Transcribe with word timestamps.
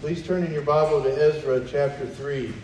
Please 0.00 0.26
turn 0.26 0.44
in 0.44 0.50
your 0.50 0.62
Bible 0.62 1.02
to 1.02 1.10
Ezra 1.10 1.60
chapter 1.68 2.06
3. 2.06 2.54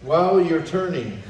While 0.00 0.40
you're 0.40 0.64
turning, 0.64 1.22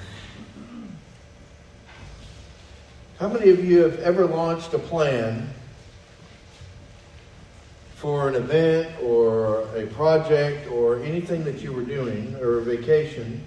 how 3.19 3.27
many 3.27 3.51
of 3.51 3.65
you 3.65 3.83
have 3.83 3.99
ever 3.99 4.25
launched 4.25 4.75
a 4.75 4.79
plan 4.79 5.51
for 7.97 8.29
an 8.29 8.37
event 8.37 8.95
or 9.03 9.63
a 9.77 9.89
project 9.89 10.71
or 10.71 11.03
anything 11.03 11.43
that 11.43 11.61
you 11.61 11.73
were 11.73 11.83
doing 11.83 12.37
or 12.37 12.59
a 12.59 12.63
vacation 12.63 13.43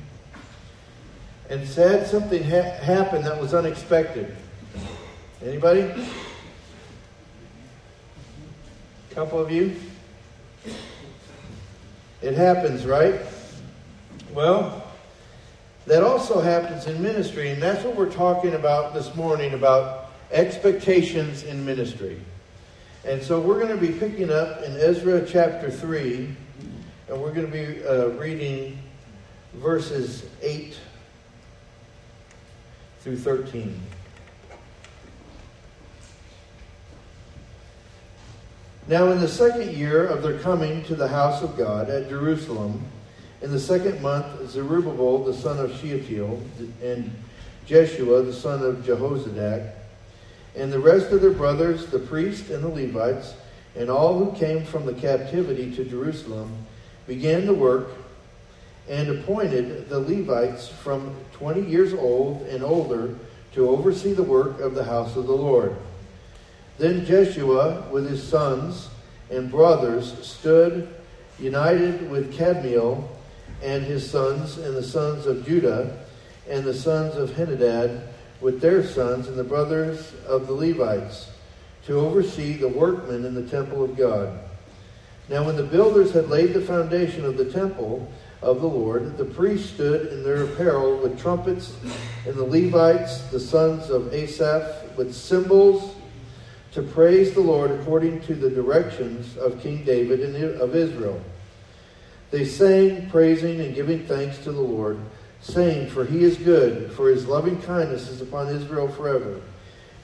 and 1.49 1.65
said 1.65 2.05
something 2.05 2.43
ha- 2.43 2.79
happened 2.81 3.23
that 3.23 3.39
was 3.39 3.53
unexpected? 3.53 4.35
Anybody? 5.41 5.83
A 9.09 9.15
couple 9.15 9.39
of 9.39 9.49
you? 9.49 9.73
It 12.25 12.33
happens, 12.33 12.87
right? 12.87 13.21
Well, 14.33 14.83
that 15.85 16.01
also 16.01 16.41
happens 16.41 16.87
in 16.87 16.99
ministry, 16.99 17.51
and 17.51 17.61
that's 17.61 17.83
what 17.83 17.95
we're 17.95 18.11
talking 18.11 18.55
about 18.55 18.95
this 18.95 19.13
morning 19.13 19.53
about 19.53 20.09
expectations 20.31 21.43
in 21.43 21.63
ministry. 21.63 22.19
And 23.03 23.21
so 23.21 23.39
we're 23.39 23.59
going 23.59 23.79
to 23.79 23.87
be 23.87 23.93
picking 23.99 24.31
up 24.31 24.63
in 24.63 24.75
Ezra 24.77 25.23
chapter 25.23 25.69
3, 25.69 26.35
and 27.09 27.21
we're 27.21 27.31
going 27.31 27.45
to 27.45 27.51
be 27.51 27.85
uh, 27.85 28.07
reading 28.17 28.79
verses 29.53 30.25
8 30.41 30.75
through 33.01 33.17
13. 33.17 33.79
Now, 38.87 39.11
in 39.11 39.19
the 39.19 39.27
second 39.27 39.75
year 39.75 40.05
of 40.05 40.21
their 40.21 40.37
coming 40.37 40.83
to 40.83 40.95
the 40.95 41.07
house 41.07 41.41
of 41.41 41.57
God 41.57 41.89
at 41.89 42.07
Jerusalem, 42.07 42.83
in 43.41 43.51
the 43.51 43.59
second 43.59 43.99
month, 43.99 44.47
Zerubbabel 44.47 45.23
the 45.23 45.33
son 45.33 45.57
of 45.57 45.75
Shealtiel 45.79 46.39
and 46.83 47.11
Jeshua 47.65 48.21
the 48.21 48.33
son 48.33 48.63
of 48.63 48.85
Jehozadak, 48.85 49.71
and 50.55 50.71
the 50.71 50.77
rest 50.79 51.11
of 51.11 51.21
their 51.21 51.31
brothers, 51.31 51.87
the 51.87 51.97
priests 51.97 52.51
and 52.51 52.63
the 52.63 52.67
Levites, 52.67 53.33
and 53.75 53.89
all 53.89 54.19
who 54.19 54.37
came 54.37 54.63
from 54.63 54.85
the 54.85 54.93
captivity 54.93 55.75
to 55.75 55.83
Jerusalem, 55.83 56.55
began 57.07 57.47
the 57.47 57.55
work 57.55 57.89
and 58.87 59.09
appointed 59.09 59.89
the 59.89 59.99
Levites 59.99 60.67
from 60.67 61.15
twenty 61.33 61.61
years 61.61 61.91
old 61.91 62.43
and 62.43 62.63
older 62.63 63.15
to 63.53 63.67
oversee 63.67 64.13
the 64.13 64.21
work 64.21 64.59
of 64.59 64.75
the 64.75 64.83
house 64.83 65.15
of 65.15 65.25
the 65.25 65.33
Lord. 65.33 65.75
Then 66.77 67.05
Jeshua, 67.05 67.87
with 67.91 68.09
his 68.09 68.21
sons 68.21 68.89
and 69.29 69.49
brothers, 69.49 70.13
stood 70.27 70.93
united 71.39 72.09
with 72.09 72.33
Kadmiel 72.33 73.07
and 73.63 73.83
his 73.83 74.09
sons, 74.09 74.57
and 74.57 74.75
the 74.75 74.83
sons 74.83 75.25
of 75.25 75.45
Judah, 75.45 75.97
and 76.49 76.63
the 76.63 76.73
sons 76.73 77.15
of 77.15 77.31
Henadad, 77.31 78.07
with 78.41 78.59
their 78.59 78.85
sons, 78.85 79.27
and 79.27 79.37
the 79.37 79.43
brothers 79.43 80.13
of 80.27 80.47
the 80.47 80.53
Levites, 80.53 81.29
to 81.85 81.99
oversee 81.99 82.53
the 82.57 82.67
workmen 82.67 83.25
in 83.25 83.33
the 83.33 83.49
temple 83.49 83.83
of 83.83 83.95
God. 83.95 84.37
Now, 85.29 85.45
when 85.45 85.55
the 85.55 85.63
builders 85.63 86.11
had 86.11 86.29
laid 86.29 86.53
the 86.53 86.61
foundation 86.61 87.25
of 87.25 87.37
the 87.37 87.51
temple 87.51 88.11
of 88.41 88.61
the 88.61 88.67
Lord, 88.67 89.17
the 89.17 89.25
priests 89.25 89.71
stood 89.71 90.11
in 90.11 90.23
their 90.23 90.43
apparel 90.43 90.97
with 90.97 91.19
trumpets, 91.19 91.73
and 92.27 92.35
the 92.35 92.43
Levites, 92.43 93.21
the 93.31 93.39
sons 93.39 93.89
of 93.89 94.13
Asaph, 94.13 94.97
with 94.97 95.15
cymbals 95.15 95.94
to 96.75 96.81
praise 96.81 97.33
the 97.33 97.39
Lord 97.39 97.71
according 97.71 98.19
to 98.23 98.35
the 98.35 98.49
directions 98.49 99.37
of 99.37 99.61
King 99.61 99.85
David 99.85 100.19
and 100.19 100.59
of 100.59 100.75
Israel. 100.75 101.21
They 102.31 102.43
sang, 102.43 103.09
praising 103.09 103.61
and 103.61 103.73
giving 103.73 104.05
thanks 104.05 104.39
to 104.39 104.51
the 104.51 104.59
Lord, 104.59 104.99
saying, 105.39 105.89
For 105.89 106.03
he 106.03 106.25
is 106.25 106.35
good, 106.35 106.91
for 106.91 107.07
his 107.07 107.27
loving 107.27 107.61
kindness 107.61 108.09
is 108.09 108.19
upon 108.19 108.53
Israel 108.53 108.89
forever. 108.89 109.39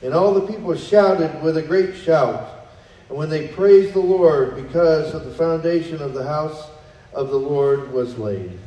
And 0.02 0.14
all 0.14 0.34
the 0.34 0.48
people 0.48 0.74
shouted 0.78 1.44
with 1.44 1.58
a 1.58 1.62
great 1.62 1.94
shout. 1.94 2.70
And 3.10 3.18
when 3.18 3.30
they 3.30 3.50
praised 3.50 3.94
the 3.94 4.00
Lord, 4.00 4.56
because 4.56 5.14
of 5.14 5.26
the 5.26 5.34
foundation 5.34 6.02
of 6.02 6.14
the 6.14 6.24
house 6.24 6.70
of 7.12 7.32
the 7.32 7.38
Lord 7.38 7.92
was 7.92 8.18
laid. 8.18 8.58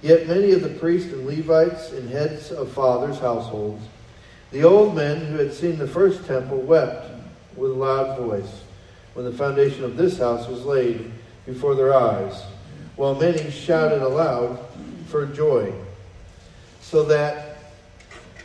Yet 0.00 0.28
many 0.28 0.52
of 0.52 0.62
the 0.62 0.78
priests 0.78 1.12
and 1.12 1.26
Levites 1.26 1.90
and 1.90 2.08
heads 2.08 2.52
of 2.52 2.70
fathers' 2.70 3.18
households, 3.18 3.84
the 4.52 4.62
old 4.62 4.94
men 4.94 5.26
who 5.26 5.38
had 5.38 5.52
seen 5.52 5.76
the 5.76 5.88
first 5.88 6.24
temple, 6.24 6.58
wept 6.58 7.07
with 7.58 7.72
a 7.72 7.74
loud 7.74 8.18
voice 8.18 8.62
when 9.14 9.24
the 9.24 9.32
foundation 9.32 9.84
of 9.84 9.96
this 9.96 10.18
house 10.18 10.46
was 10.46 10.64
laid 10.64 11.10
before 11.44 11.74
their 11.74 11.94
eyes, 11.94 12.44
while 12.96 13.14
many 13.14 13.50
shouted 13.50 14.02
aloud 14.02 14.58
for 15.06 15.26
joy, 15.26 15.72
so 16.80 17.04
that 17.04 17.58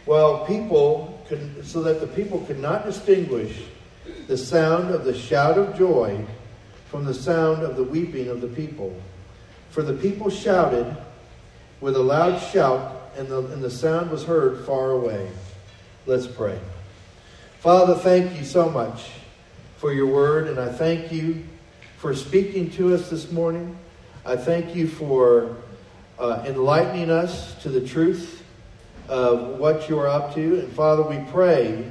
while 0.05 0.45
people 0.45 1.21
could, 1.27 1.65
so 1.65 1.83
that 1.83 1.99
the 2.01 2.07
people 2.07 2.39
could 2.41 2.59
not 2.59 2.85
distinguish 2.85 3.63
the 4.27 4.37
sound 4.37 4.93
of 4.93 5.05
the 5.05 5.13
shout 5.13 5.57
of 5.57 5.77
joy 5.77 6.25
from 6.87 7.05
the 7.05 7.13
sound 7.13 7.63
of 7.63 7.75
the 7.75 7.83
weeping 7.83 8.27
of 8.27 8.41
the 8.41 8.47
people. 8.47 8.99
For 9.69 9.81
the 9.81 9.93
people 9.93 10.29
shouted 10.29 10.95
with 11.81 11.95
a 11.95 12.01
loud 12.01 12.39
shout, 12.39 13.11
and 13.17 13.27
the, 13.27 13.39
and 13.47 13.63
the 13.63 13.71
sound 13.71 14.11
was 14.11 14.23
heard 14.23 14.65
far 14.65 14.91
away. 14.91 15.29
Let's 16.05 16.27
pray. 16.27 16.59
Father, 17.63 17.95
thank 17.95 18.37
you 18.37 18.43
so 18.43 18.69
much 18.69 19.09
for 19.77 19.93
your 19.93 20.07
word, 20.07 20.49
and 20.49 20.59
I 20.59 20.67
thank 20.67 21.13
you 21.13 21.45
for 21.95 22.13
speaking 22.13 22.69
to 22.71 22.93
us 22.93 23.09
this 23.09 23.31
morning. 23.31 23.77
I 24.25 24.35
thank 24.35 24.75
you 24.75 24.85
for 24.85 25.55
uh, 26.19 26.43
enlightening 26.45 27.09
us 27.09 27.55
to 27.63 27.69
the 27.69 27.79
truth 27.79 28.43
of 29.07 29.59
what 29.59 29.87
you're 29.87 30.09
up 30.09 30.35
to. 30.35 30.59
And 30.59 30.73
Father, 30.73 31.03
we 31.03 31.19
pray 31.31 31.89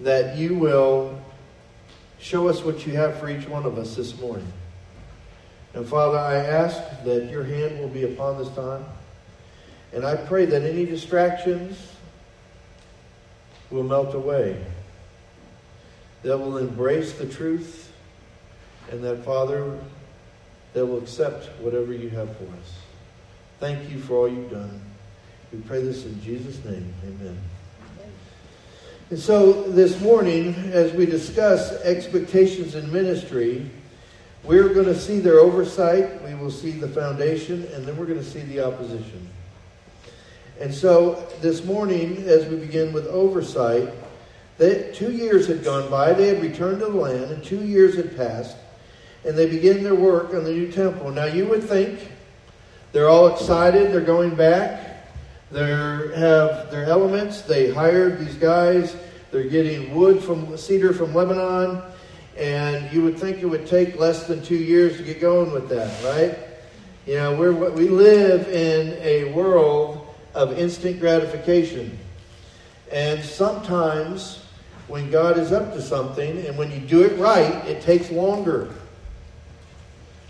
that 0.00 0.38
you 0.38 0.56
will 0.56 1.20
show 2.18 2.48
us 2.48 2.64
what 2.64 2.86
you 2.86 2.94
have 2.94 3.18
for 3.18 3.28
each 3.28 3.46
one 3.46 3.66
of 3.66 3.76
us 3.76 3.96
this 3.96 4.18
morning. 4.18 4.50
And 5.74 5.86
Father, 5.86 6.16
I 6.16 6.36
ask 6.36 6.80
that 7.04 7.28
your 7.30 7.44
hand 7.44 7.80
will 7.80 7.90
be 7.90 8.04
upon 8.04 8.38
this 8.38 8.48
time. 8.54 8.86
And 9.92 10.06
I 10.06 10.16
pray 10.16 10.46
that 10.46 10.62
any 10.62 10.86
distractions, 10.86 11.93
will 13.74 13.82
melt 13.82 14.14
away, 14.14 14.56
that 16.22 16.38
will 16.38 16.58
embrace 16.58 17.12
the 17.14 17.26
truth, 17.26 17.92
and 18.90 19.02
that, 19.02 19.24
Father, 19.24 19.76
that 20.74 20.86
will 20.86 20.98
accept 20.98 21.46
whatever 21.60 21.92
you 21.92 22.08
have 22.10 22.34
for 22.36 22.44
us. 22.44 22.74
Thank 23.58 23.90
you 23.90 23.98
for 23.98 24.14
all 24.14 24.28
you've 24.28 24.50
done. 24.50 24.80
We 25.52 25.58
pray 25.60 25.82
this 25.82 26.04
in 26.04 26.22
Jesus' 26.22 26.64
name. 26.64 26.94
Amen. 27.04 27.38
And 29.10 29.18
so 29.18 29.64
this 29.64 30.00
morning, 30.00 30.54
as 30.72 30.92
we 30.92 31.04
discuss 31.04 31.72
expectations 31.82 32.76
in 32.76 32.90
ministry, 32.92 33.68
we're 34.44 34.72
going 34.72 34.86
to 34.86 34.98
see 34.98 35.18
their 35.18 35.40
oversight, 35.40 36.22
we 36.22 36.34
will 36.34 36.50
see 36.50 36.70
the 36.70 36.88
foundation, 36.88 37.66
and 37.74 37.84
then 37.84 37.96
we're 37.96 38.06
going 38.06 38.18
to 38.18 38.24
see 38.24 38.42
the 38.42 38.64
opposition. 38.64 39.28
And 40.60 40.72
so 40.72 41.26
this 41.40 41.64
morning, 41.64 42.18
as 42.28 42.46
we 42.46 42.56
begin 42.56 42.92
with 42.92 43.06
oversight, 43.08 43.88
they, 44.56 44.92
two 44.94 45.10
years 45.10 45.48
had 45.48 45.64
gone 45.64 45.90
by. 45.90 46.12
They 46.12 46.28
had 46.28 46.40
returned 46.40 46.78
to 46.78 46.86
the 46.86 46.92
land, 46.92 47.32
and 47.32 47.42
two 47.42 47.64
years 47.64 47.96
had 47.96 48.16
passed, 48.16 48.56
and 49.24 49.36
they 49.36 49.48
begin 49.48 49.82
their 49.82 49.96
work 49.96 50.32
on 50.32 50.44
the 50.44 50.52
new 50.52 50.70
temple. 50.70 51.10
Now, 51.10 51.24
you 51.24 51.46
would 51.46 51.64
think 51.64 52.12
they're 52.92 53.08
all 53.08 53.34
excited. 53.34 53.92
They're 53.92 54.00
going 54.00 54.36
back. 54.36 55.08
They 55.50 55.68
have 55.68 56.70
their 56.70 56.84
elements. 56.84 57.42
They 57.42 57.72
hired 57.72 58.20
these 58.20 58.36
guys. 58.36 58.96
They're 59.32 59.48
getting 59.48 59.92
wood 59.92 60.22
from 60.22 60.56
cedar 60.56 60.92
from 60.92 61.12
Lebanon, 61.12 61.82
and 62.36 62.92
you 62.92 63.02
would 63.02 63.18
think 63.18 63.38
it 63.38 63.46
would 63.46 63.66
take 63.66 63.98
less 63.98 64.28
than 64.28 64.40
two 64.40 64.54
years 64.54 64.96
to 64.98 65.02
get 65.02 65.20
going 65.20 65.50
with 65.50 65.68
that, 65.70 66.04
right? 66.04 66.38
You 67.06 67.16
know, 67.16 67.36
we're, 67.36 67.70
we 67.70 67.88
live 67.88 68.46
in 68.48 68.96
a 69.02 69.32
world 69.32 70.03
of 70.34 70.58
instant 70.58 71.00
gratification. 71.00 71.98
And 72.92 73.24
sometimes 73.24 74.44
when 74.88 75.10
God 75.10 75.38
is 75.38 75.52
up 75.52 75.72
to 75.74 75.82
something 75.82 76.46
and 76.46 76.58
when 76.58 76.70
you 76.70 76.78
do 76.78 77.02
it 77.02 77.18
right, 77.18 77.54
it 77.66 77.80
takes 77.82 78.10
longer. 78.10 78.70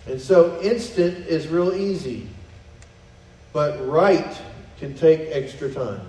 And 0.07 0.21
so 0.21 0.61
instant 0.61 1.27
is 1.27 1.49
real 1.49 1.75
easy. 1.75 2.29
But 3.53 3.87
right 3.87 4.41
can 4.79 4.95
take 4.95 5.21
extra 5.31 5.73
time. 5.73 6.03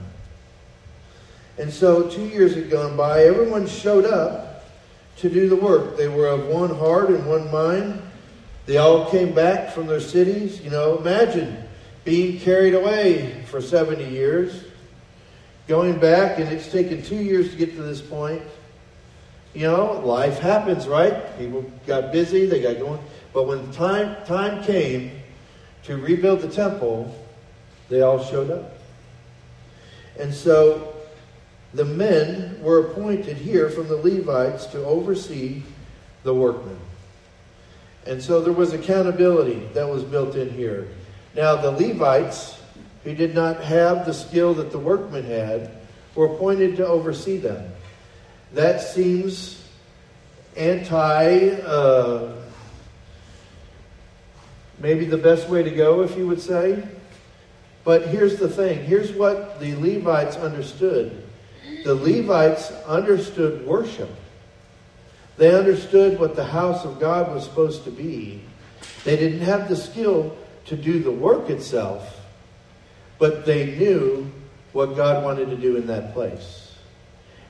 And 1.57 1.71
so 1.71 2.09
two 2.09 2.25
years 2.25 2.55
had 2.55 2.69
gone 2.69 2.97
by. 2.97 3.23
Everyone 3.23 3.65
showed 3.65 4.05
up 4.05 4.65
to 5.17 5.29
do 5.29 5.47
the 5.47 5.55
work. 5.55 5.95
They 5.95 6.09
were 6.09 6.27
of 6.27 6.47
one 6.47 6.75
heart 6.75 7.09
and 7.09 7.25
one 7.25 7.49
mind. 7.51 8.01
They 8.65 8.77
all 8.77 9.09
came 9.09 9.33
back 9.33 9.71
from 9.71 9.87
their 9.87 10.01
cities. 10.01 10.61
You 10.61 10.71
know, 10.71 10.97
imagine 10.97 11.64
being 12.05 12.39
carried 12.39 12.75
away 12.75 13.43
for 13.47 13.59
70 13.59 14.05
years, 14.05 14.63
going 15.67 15.99
back, 15.99 16.39
and 16.39 16.47
it's 16.49 16.71
taken 16.71 17.01
two 17.01 17.21
years 17.21 17.49
to 17.51 17.57
get 17.57 17.75
to 17.75 17.81
this 17.81 17.99
point. 17.99 18.43
You 19.55 19.63
know, 19.63 19.99
life 20.05 20.37
happens, 20.39 20.87
right? 20.87 21.37
People 21.39 21.69
got 21.87 22.11
busy, 22.11 22.45
they 22.45 22.61
got 22.61 22.77
going. 22.77 23.01
But 23.33 23.47
when 23.47 23.71
time, 23.71 24.23
time 24.25 24.63
came 24.63 25.11
to 25.83 25.97
rebuild 25.97 26.41
the 26.41 26.49
temple, 26.49 27.13
they 27.89 28.01
all 28.01 28.23
showed 28.23 28.51
up. 28.51 28.77
And 30.19 30.33
so 30.33 30.95
the 31.73 31.85
men 31.85 32.61
were 32.61 32.91
appointed 32.91 33.37
here 33.37 33.69
from 33.69 33.87
the 33.87 33.95
Levites 33.95 34.67
to 34.67 34.85
oversee 34.85 35.63
the 36.23 36.33
workmen. 36.33 36.77
And 38.05 38.21
so 38.21 38.41
there 38.41 38.53
was 38.53 38.73
accountability 38.73 39.67
that 39.73 39.89
was 39.89 40.03
built 40.03 40.35
in 40.35 40.51
here. 40.51 40.87
Now, 41.35 41.57
the 41.57 41.71
Levites, 41.71 42.57
who 43.03 43.13
did 43.13 43.35
not 43.35 43.61
have 43.61 44.05
the 44.05 44.13
skill 44.13 44.53
that 44.55 44.71
the 44.71 44.79
workmen 44.79 45.25
had, 45.25 45.69
were 46.15 46.27
appointed 46.27 46.77
to 46.77 46.87
oversee 46.87 47.37
them. 47.37 47.71
That 48.53 48.81
seems 48.81 49.67
anti, 50.55 51.49
uh, 51.49 52.31
maybe 54.79 55.05
the 55.05 55.17
best 55.17 55.49
way 55.49 55.61
to 55.61 55.71
go, 55.71 56.03
if 56.03 56.17
you 56.17 56.25
would 56.25 56.41
say. 56.41 56.81
But 57.83 58.07
here's 58.07 58.37
the 58.37 58.49
thing 58.49 58.83
here's 58.85 59.11
what 59.11 59.59
the 59.59 59.75
Levites 59.75 60.37
understood 60.37 61.21
the 61.83 61.93
Levites 61.93 62.71
understood 62.87 63.65
worship. 63.65 64.09
They 65.37 65.53
understood 65.53 66.19
what 66.19 66.35
the 66.35 66.45
house 66.45 66.83
of 66.85 66.99
God 66.99 67.31
was 67.33 67.43
supposed 67.43 67.83
to 67.83 67.91
be. 67.91 68.41
They 69.03 69.17
didn't 69.17 69.41
have 69.41 69.69
the 69.69 69.75
skill 69.75 70.35
to 70.65 70.75
do 70.75 70.99
the 70.99 71.11
work 71.11 71.49
itself, 71.49 72.19
but 73.19 73.45
they 73.45 73.77
knew 73.77 74.31
what 74.73 74.95
God 74.95 75.23
wanted 75.23 75.49
to 75.49 75.55
do 75.55 75.77
in 75.77 75.87
that 75.87 76.13
place. 76.13 76.75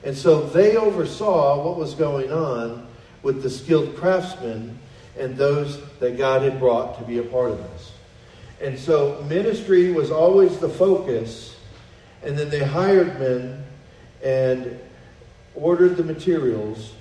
And 0.04 0.16
so 0.16 0.42
they 0.42 0.76
oversaw 0.76 1.64
what 1.66 1.76
was 1.76 1.94
going 1.94 2.30
on 2.30 2.86
with 3.22 3.42
the 3.42 3.50
skilled 3.50 3.96
craftsmen 3.96 4.78
and 5.18 5.36
those 5.36 5.80
that 5.98 6.16
God 6.16 6.42
had 6.42 6.60
brought 6.60 6.98
to 6.98 7.04
be 7.04 7.18
a 7.18 7.22
part 7.22 7.50
of 7.50 7.58
this. 7.58 7.92
And 8.60 8.78
so 8.78 9.22
ministry 9.28 9.90
was 9.92 10.10
always 10.10 10.58
the 10.58 10.68
focus, 10.68 11.56
and 12.22 12.38
then 12.38 12.48
they 12.50 12.62
hired 12.62 13.18
men 13.18 13.64
and 14.22 14.78
ordered 15.54 15.96
the 15.96 16.04
materials 16.04 16.92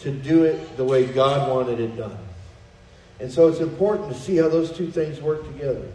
to 0.00 0.10
do 0.10 0.44
it 0.44 0.76
the 0.76 0.84
way 0.84 1.06
God 1.06 1.48
wanted 1.48 1.80
it 1.80 1.96
done. 1.96 2.18
And 3.20 3.30
so 3.30 3.48
it's 3.48 3.60
important 3.60 4.12
to 4.12 4.18
see 4.18 4.36
how 4.36 4.48
those 4.48 4.72
two 4.72 4.90
things 4.90 5.20
work 5.20 5.44
together. 5.46 5.86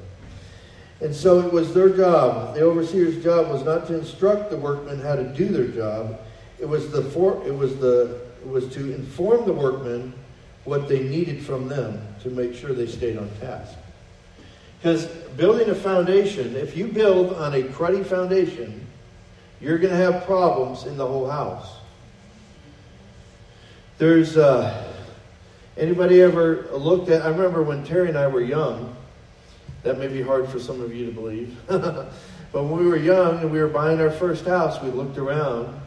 And 1.01 1.13
so 1.13 1.45
it 1.45 1.51
was 1.51 1.73
their 1.73 1.89
job. 1.89 2.55
The 2.55 2.61
overseer's 2.61 3.21
job 3.23 3.49
was 3.49 3.63
not 3.63 3.87
to 3.87 3.97
instruct 3.97 4.49
the 4.49 4.57
workmen 4.57 5.01
how 5.01 5.15
to 5.15 5.23
do 5.23 5.47
their 5.47 5.67
job. 5.67 6.19
It 6.59 6.65
was 6.65 6.91
the 6.91 7.03
for, 7.03 7.45
it 7.45 7.53
was 7.53 7.77
the 7.79 8.21
it 8.41 8.47
was 8.47 8.71
to 8.75 8.93
inform 8.93 9.45
the 9.45 9.53
workmen 9.53 10.13
what 10.65 10.87
they 10.87 11.03
needed 11.03 11.43
from 11.43 11.67
them 11.67 11.99
to 12.21 12.29
make 12.29 12.53
sure 12.53 12.73
they 12.73 12.87
stayed 12.87 13.17
on 13.17 13.29
task. 13.39 13.75
Because 14.77 15.07
building 15.35 15.69
a 15.69 15.75
foundation, 15.75 16.55
if 16.55 16.77
you 16.77 16.87
build 16.87 17.33
on 17.33 17.55
a 17.55 17.63
cruddy 17.63 18.05
foundation, 18.05 18.85
you're 19.59 19.79
going 19.79 19.91
to 19.91 19.97
have 19.97 20.25
problems 20.25 20.85
in 20.85 20.95
the 20.95 21.05
whole 21.05 21.27
house. 21.27 21.75
There's 23.97 24.37
uh, 24.37 24.94
anybody 25.77 26.21
ever 26.21 26.67
looked 26.71 27.09
at? 27.09 27.21
I 27.21 27.29
remember 27.29 27.63
when 27.63 27.83
Terry 27.83 28.09
and 28.09 28.17
I 28.17 28.27
were 28.27 28.41
young. 28.41 28.95
That 29.83 29.99
may 29.99 30.07
be 30.07 30.21
hard 30.21 30.49
for 30.49 30.59
some 30.59 30.81
of 30.81 30.95
you 30.95 31.05
to 31.05 31.11
believe, 31.11 31.55
but 31.67 32.09
when 32.51 32.77
we 32.77 32.87
were 32.87 32.97
young 32.97 33.39
and 33.41 33.51
we 33.51 33.59
were 33.59 33.67
buying 33.67 34.01
our 34.01 34.09
first 34.09 34.45
house, 34.45 34.81
we 34.81 34.89
looked 34.89 35.19
around, 35.19 35.79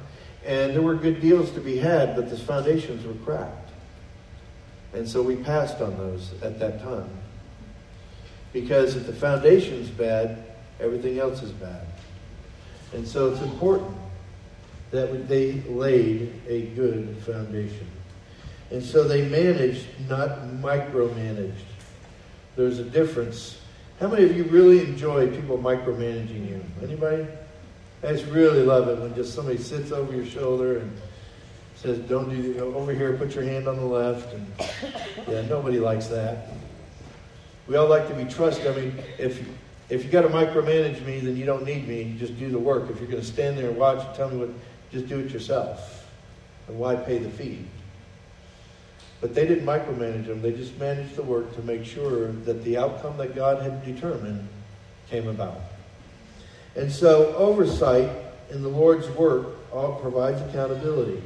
and 0.47 0.73
there 0.73 0.83
were 0.83 0.95
good 0.95 1.21
deals 1.21 1.51
to 1.53 1.61
be 1.61 1.77
had, 1.77 2.15
but 2.15 2.31
the 2.31 2.39
foundations 2.39 3.05
were 3.05 3.25
cracked, 3.25 3.71
and 4.93 5.09
so 5.09 5.21
we 5.21 5.35
passed 5.35 5.81
on 5.81 5.97
those 5.99 6.33
at 6.43 6.61
that 6.61 6.81
time. 6.81 7.11
Because 8.53 8.95
if 8.95 9.07
the 9.07 9.13
foundation's 9.13 9.91
bad, 9.91 10.45
everything 10.81 11.19
else 11.19 11.43
is 11.43 11.51
bad. 11.51 11.87
And 12.95 13.07
so 13.07 13.31
it's 13.31 13.43
important 13.43 13.95
that 14.91 15.29
they 15.29 15.61
laid 15.63 16.33
a 16.49 16.63
good 16.69 17.17
foundation. 17.27 17.87
And 18.71 18.83
so 18.83 19.05
they 19.05 19.27
managed, 19.27 19.87
not 20.09 20.43
micromanaged. 20.61 21.53
There's 22.57 22.79
a 22.79 22.85
difference. 22.85 23.59
How 24.01 24.09
many 24.09 24.25
of 24.25 24.37
you 24.37 24.45
really 24.45 24.81
enjoy 24.81 25.31
people 25.31 25.59
micromanaging 25.59 26.49
you? 26.49 26.65
Anybody? 26.83 27.27
I 28.03 28.13
just 28.13 28.27
really 28.27 28.63
love 28.63 28.89
it 28.89 28.99
when 28.99 29.15
just 29.15 29.35
somebody 29.35 29.59
sits 29.59 29.91
over 29.91 30.15
your 30.15 30.27
shoulder 30.27 30.79
and 30.79 31.01
says, 31.77 31.99
"Don't 32.01 32.29
do 32.31 32.75
over 32.77 32.93
here. 32.93 33.17
Put 33.17 33.35
your 33.35 33.45
hand 33.45 33.67
on 33.67 33.77
the 33.77 33.85
left." 33.85 34.33
And 34.35 34.47
yeah, 35.27 35.43
nobody 35.43 35.81
likes 35.81 36.07
that. 36.09 36.49
We 37.67 37.77
all 37.77 37.89
like 37.89 38.09
to 38.09 38.15
be 38.15 38.25
trusted. 38.25 38.67
I 38.67 38.81
mean, 38.81 38.95
if 39.19 39.45
if 39.89 40.05
you 40.05 40.11
got 40.11 40.23
to 40.23 40.29
micromanage 40.29 41.05
me, 41.05 41.19
then 41.21 41.37
you 41.37 41.47
don't 41.47 41.65
need 41.65 41.89
me. 41.89 42.03
You 42.03 42.19
just 42.19 42.39
do 42.39 42.51
the 42.51 42.59
work. 42.59 42.91
If 42.91 43.01
you're 43.01 43.11
going 43.11 43.23
to 43.23 43.27
stand 43.27 43.57
there 43.57 43.69
and 43.69 43.77
watch 43.79 44.05
and 44.05 44.15
tell 44.15 44.29
me 44.29 44.37
what, 44.37 44.51
just 44.93 45.09
do 45.09 45.19
it 45.19 45.31
yourself. 45.31 46.07
And 46.69 46.79
why 46.79 46.95
pay 46.97 47.19
the 47.19 47.31
fee? 47.31 47.65
But 49.21 49.35
they 49.35 49.47
didn't 49.47 49.67
micromanage 49.67 50.27
them. 50.27 50.43
They 50.43 50.53
just 50.53 50.79
managed 50.79 51.17
the 51.17 51.23
work 51.23 51.55
to 51.57 51.63
make 51.63 51.85
sure 51.85 52.29
that 52.29 52.63
the 52.65 52.79
outcome 52.79 53.17
that 53.17 53.35
God 53.35 53.63
had 53.63 53.85
determined 53.85 54.49
came 55.11 55.27
about. 55.27 55.61
And 56.77 56.93
so, 56.93 57.35
oversight 57.35 58.11
in 58.51 58.63
the 58.63 58.69
Lord's 58.69 59.09
work 59.11 59.47
provides 60.01 60.41
accountability. 60.43 61.21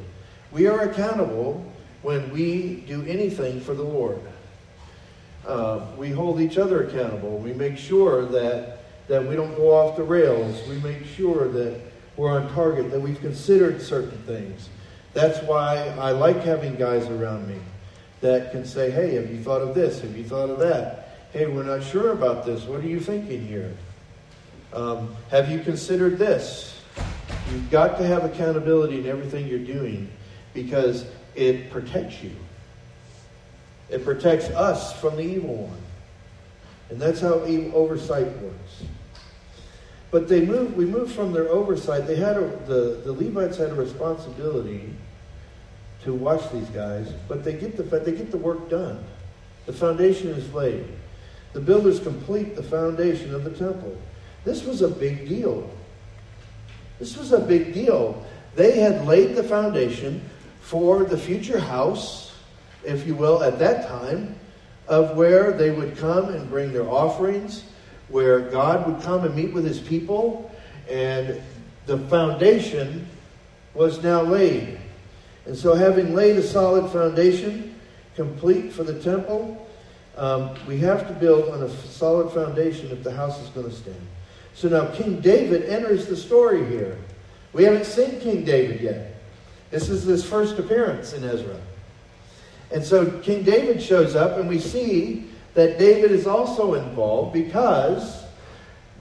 We 0.50 0.66
are 0.66 0.88
accountable 0.88 1.70
when 2.00 2.32
we 2.32 2.84
do 2.86 3.04
anything 3.06 3.60
for 3.60 3.74
the 3.74 3.82
Lord. 3.82 4.20
Uh, 5.46 5.86
we 5.96 6.10
hold 6.10 6.40
each 6.40 6.56
other 6.56 6.84
accountable. 6.84 7.38
We 7.38 7.52
make 7.52 7.76
sure 7.76 8.24
that, 8.26 8.84
that 9.08 9.26
we 9.26 9.36
don't 9.36 9.54
go 9.56 9.74
off 9.74 9.96
the 9.96 10.02
rails. 10.02 10.66
We 10.68 10.76
make 10.78 11.04
sure 11.04 11.48
that 11.48 11.80
we're 12.16 12.30
on 12.30 12.52
target, 12.54 12.90
that 12.90 13.00
we've 13.00 13.20
considered 13.20 13.82
certain 13.82 14.18
things. 14.22 14.68
That's 15.14 15.42
why 15.46 15.94
I 15.98 16.12
like 16.12 16.42
having 16.42 16.76
guys 16.76 17.06
around 17.06 17.48
me 17.48 17.58
that 18.22 18.52
can 18.52 18.64
say, 18.64 18.90
hey, 18.90 19.16
have 19.16 19.30
you 19.30 19.42
thought 19.42 19.60
of 19.60 19.74
this? 19.74 20.00
Have 20.00 20.16
you 20.16 20.24
thought 20.24 20.48
of 20.48 20.60
that? 20.60 21.18
Hey, 21.32 21.46
we're 21.46 21.64
not 21.64 21.82
sure 21.82 22.12
about 22.12 22.46
this. 22.46 22.64
What 22.64 22.80
are 22.80 22.88
you 22.88 23.00
thinking 23.00 23.46
here? 23.46 23.74
Um, 24.72 25.14
have 25.30 25.50
you 25.50 25.58
considered 25.60 26.18
this? 26.18 26.80
You've 27.50 27.70
got 27.70 27.98
to 27.98 28.06
have 28.06 28.24
accountability 28.24 29.00
in 29.00 29.06
everything 29.06 29.46
you're 29.46 29.58
doing 29.58 30.08
because 30.54 31.04
it 31.34 31.70
protects 31.70 32.22
you. 32.22 32.32
It 33.90 34.04
protects 34.04 34.46
us 34.50 34.98
from 34.98 35.16
the 35.16 35.22
evil 35.22 35.56
one. 35.66 35.80
And 36.90 37.00
that's 37.00 37.20
how 37.20 37.34
oversight 37.34 38.26
works. 38.38 38.84
But 40.10 40.28
they 40.28 40.44
moved, 40.44 40.76
we 40.76 40.84
moved 40.84 41.14
from 41.14 41.32
their 41.32 41.48
oversight. 41.48 42.06
They 42.06 42.16
had 42.16 42.36
a, 42.36 42.46
the, 42.66 43.00
the 43.04 43.12
Levites 43.12 43.56
had 43.56 43.70
a 43.70 43.74
responsibility 43.74 44.94
to 46.04 46.14
watch 46.14 46.50
these 46.52 46.68
guys, 46.70 47.12
but 47.28 47.44
they 47.44 47.54
get 47.54 47.76
the 47.76 47.82
they 47.82 48.12
get 48.12 48.30
the 48.30 48.38
work 48.38 48.68
done. 48.68 49.04
The 49.66 49.72
foundation 49.72 50.28
is 50.28 50.52
laid. 50.52 50.84
The 51.52 51.60
builders 51.60 52.00
complete 52.00 52.56
the 52.56 52.62
foundation 52.62 53.34
of 53.34 53.44
the 53.44 53.50
temple. 53.50 53.96
This 54.44 54.64
was 54.64 54.82
a 54.82 54.88
big 54.88 55.28
deal. 55.28 55.70
This 56.98 57.16
was 57.16 57.32
a 57.32 57.38
big 57.38 57.74
deal. 57.74 58.24
They 58.54 58.80
had 58.80 59.06
laid 59.06 59.36
the 59.36 59.42
foundation 59.42 60.28
for 60.60 61.04
the 61.04 61.18
future 61.18 61.58
house 61.58 62.32
if 62.84 63.06
you 63.06 63.14
will, 63.14 63.42
at 63.42 63.58
that 63.58 63.86
time, 63.86 64.34
of 64.88 65.16
where 65.16 65.52
they 65.52 65.70
would 65.70 65.96
come 65.96 66.28
and 66.30 66.48
bring 66.48 66.72
their 66.72 66.88
offerings, 66.88 67.64
where 68.08 68.40
God 68.40 68.86
would 68.86 69.02
come 69.02 69.24
and 69.24 69.34
meet 69.34 69.52
with 69.52 69.64
his 69.64 69.80
people, 69.80 70.50
and 70.90 71.40
the 71.86 71.98
foundation 72.08 73.06
was 73.74 74.02
now 74.02 74.22
laid. 74.22 74.78
And 75.46 75.56
so, 75.56 75.74
having 75.74 76.14
laid 76.14 76.36
a 76.36 76.42
solid 76.42 76.90
foundation, 76.92 77.74
complete 78.14 78.72
for 78.72 78.84
the 78.84 79.00
temple, 79.00 79.66
um, 80.16 80.54
we 80.66 80.78
have 80.78 81.08
to 81.08 81.14
build 81.14 81.48
on 81.48 81.62
a 81.62 81.70
solid 81.70 82.32
foundation 82.32 82.90
if 82.90 83.02
the 83.02 83.12
house 83.12 83.40
is 83.42 83.48
going 83.48 83.68
to 83.68 83.74
stand. 83.74 84.06
So 84.54 84.68
now 84.68 84.86
King 84.94 85.20
David 85.20 85.68
enters 85.68 86.06
the 86.06 86.16
story 86.16 86.66
here. 86.66 86.98
We 87.52 87.64
haven't 87.64 87.86
seen 87.86 88.20
King 88.20 88.44
David 88.44 88.80
yet. 88.80 89.14
This 89.70 89.88
is 89.88 90.02
his 90.04 90.24
first 90.24 90.58
appearance 90.58 91.14
in 91.14 91.24
Ezra. 91.24 91.58
And 92.70 92.84
so 92.84 93.10
King 93.20 93.42
David 93.42 93.82
shows 93.82 94.14
up, 94.14 94.38
and 94.38 94.48
we 94.48 94.58
see 94.58 95.30
that 95.54 95.78
David 95.78 96.10
is 96.10 96.26
also 96.26 96.74
involved 96.74 97.32
because 97.32 98.22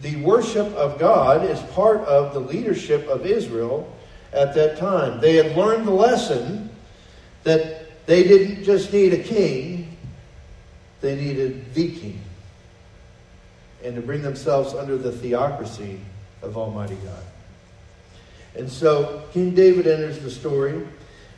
the 0.02 0.16
worship 0.18 0.68
of 0.74 0.98
God 0.98 1.44
is 1.46 1.60
part 1.74 2.02
of 2.02 2.34
the 2.34 2.40
leadership 2.40 3.08
of 3.08 3.26
Israel 3.26 3.94
at 4.34 4.54
that 4.56 4.78
time. 4.78 5.20
They 5.20 5.36
had 5.36 5.56
learned 5.56 5.88
the 5.88 5.92
lesson 5.92 6.70
that 7.44 8.06
they 8.06 8.24
didn't 8.24 8.64
just 8.64 8.92
need 8.94 9.14
a 9.14 9.24
king, 9.24 9.98
they 11.02 11.16
needed 11.16 11.74
the 11.74 11.92
king. 11.92 12.22
And 13.84 13.96
to 13.96 14.02
bring 14.02 14.22
themselves 14.22 14.74
under 14.74 14.98
the 14.98 15.12
theocracy 15.12 16.00
of 16.42 16.58
Almighty 16.58 16.98
God. 17.04 17.24
And 18.56 18.70
so 18.70 19.24
King 19.34 19.56
David 19.56 19.88
enters 19.88 20.20
the 20.20 20.30
story 20.30 20.86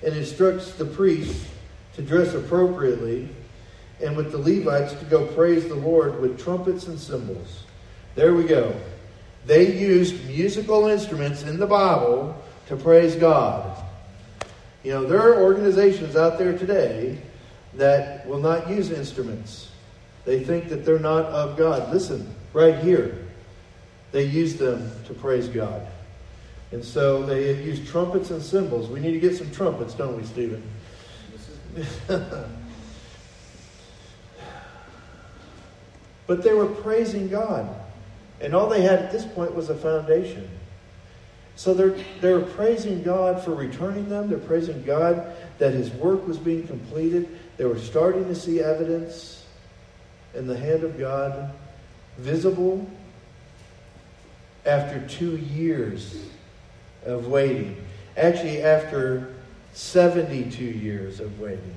and 0.04 0.16
instructs 0.16 0.74
the 0.74 0.86
priests 0.86 1.46
to 1.96 2.02
dress 2.02 2.34
appropriately 2.34 3.30
and 4.04 4.18
with 4.18 4.32
the 4.32 4.38
Levites 4.38 4.94
to 4.94 5.06
go 5.06 5.26
praise 5.28 5.68
the 5.68 5.76
Lord 5.76 6.20
with 6.20 6.42
trumpets 6.42 6.88
and 6.88 7.00
cymbals. 7.00 7.64
There 8.16 8.34
we 8.34 8.44
go. 8.44 8.76
They 9.46 9.78
used 9.78 10.26
musical 10.28 10.88
instruments 10.88 11.44
in 11.44 11.60
the 11.60 11.68
Bible 11.68 12.36
to 12.68 12.76
praise 12.76 13.16
God. 13.16 13.84
You 14.84 14.92
know, 14.92 15.06
there 15.06 15.22
are 15.22 15.42
organizations 15.42 16.16
out 16.16 16.38
there 16.38 16.58
today 16.58 17.22
that 17.76 18.28
will 18.28 18.40
not 18.40 18.70
use 18.70 18.92
instruments. 18.92 19.70
They 20.26 20.44
think 20.44 20.70
that 20.70 20.86
they're 20.86 21.00
not 21.00 21.26
of 21.26 21.58
God. 21.58 21.92
Listen, 21.92 22.34
right 22.54 22.78
here, 22.78 23.28
they 24.12 24.24
use 24.24 24.56
them 24.56 24.92
to 25.06 25.14
praise 25.14 25.48
God. 25.48 25.88
And 26.72 26.84
so 26.84 27.24
they 27.24 27.62
use 27.64 27.88
trumpets 27.90 28.32
and 28.32 28.42
cymbals. 28.42 28.90
We 28.90 29.00
need 29.00 29.12
to 29.12 29.20
get 29.20 29.38
some 29.38 29.52
trumpets, 29.52 29.94
don't 29.94 30.18
we, 30.18 30.24
Stephen? 30.24 30.64
but 36.28 36.44
they 36.44 36.54
were 36.54 36.68
praising 36.68 37.28
God. 37.30 37.68
And 38.42 38.54
all 38.56 38.68
they 38.68 38.82
had 38.82 39.00
at 39.00 39.12
this 39.12 39.26
point 39.26 39.54
was 39.54 39.70
a 39.70 39.76
foundation. 39.76 40.50
So 41.56 41.74
they're, 41.74 41.96
they're 42.20 42.42
praising 42.42 43.04
God 43.04 43.44
for 43.44 43.54
returning 43.54 44.10
them. 44.10 44.30
They're 44.30 44.40
praising 44.40 44.84
God 44.84 45.36
that 45.60 45.74
his 45.74 45.92
work 45.92 46.28
was 46.28 46.38
being 46.38 46.68
completed. 46.68 47.30
They 47.58 47.66
were 47.66 47.80
starting 47.80 48.26
to 48.26 48.36
see 48.36 48.60
evidence 48.60 49.46
in 50.34 50.48
the 50.48 50.58
hand 50.58 50.84
of 50.84 50.98
God 50.98 51.54
visible 52.18 52.90
after 54.66 55.06
two 55.08 55.38
years 55.38 56.26
of 57.06 57.28
waiting. 57.28 57.78
Actually, 58.18 58.62
after 58.64 59.34
72 59.74 60.64
years 60.64 61.20
of 61.20 61.40
waiting, 61.40 61.76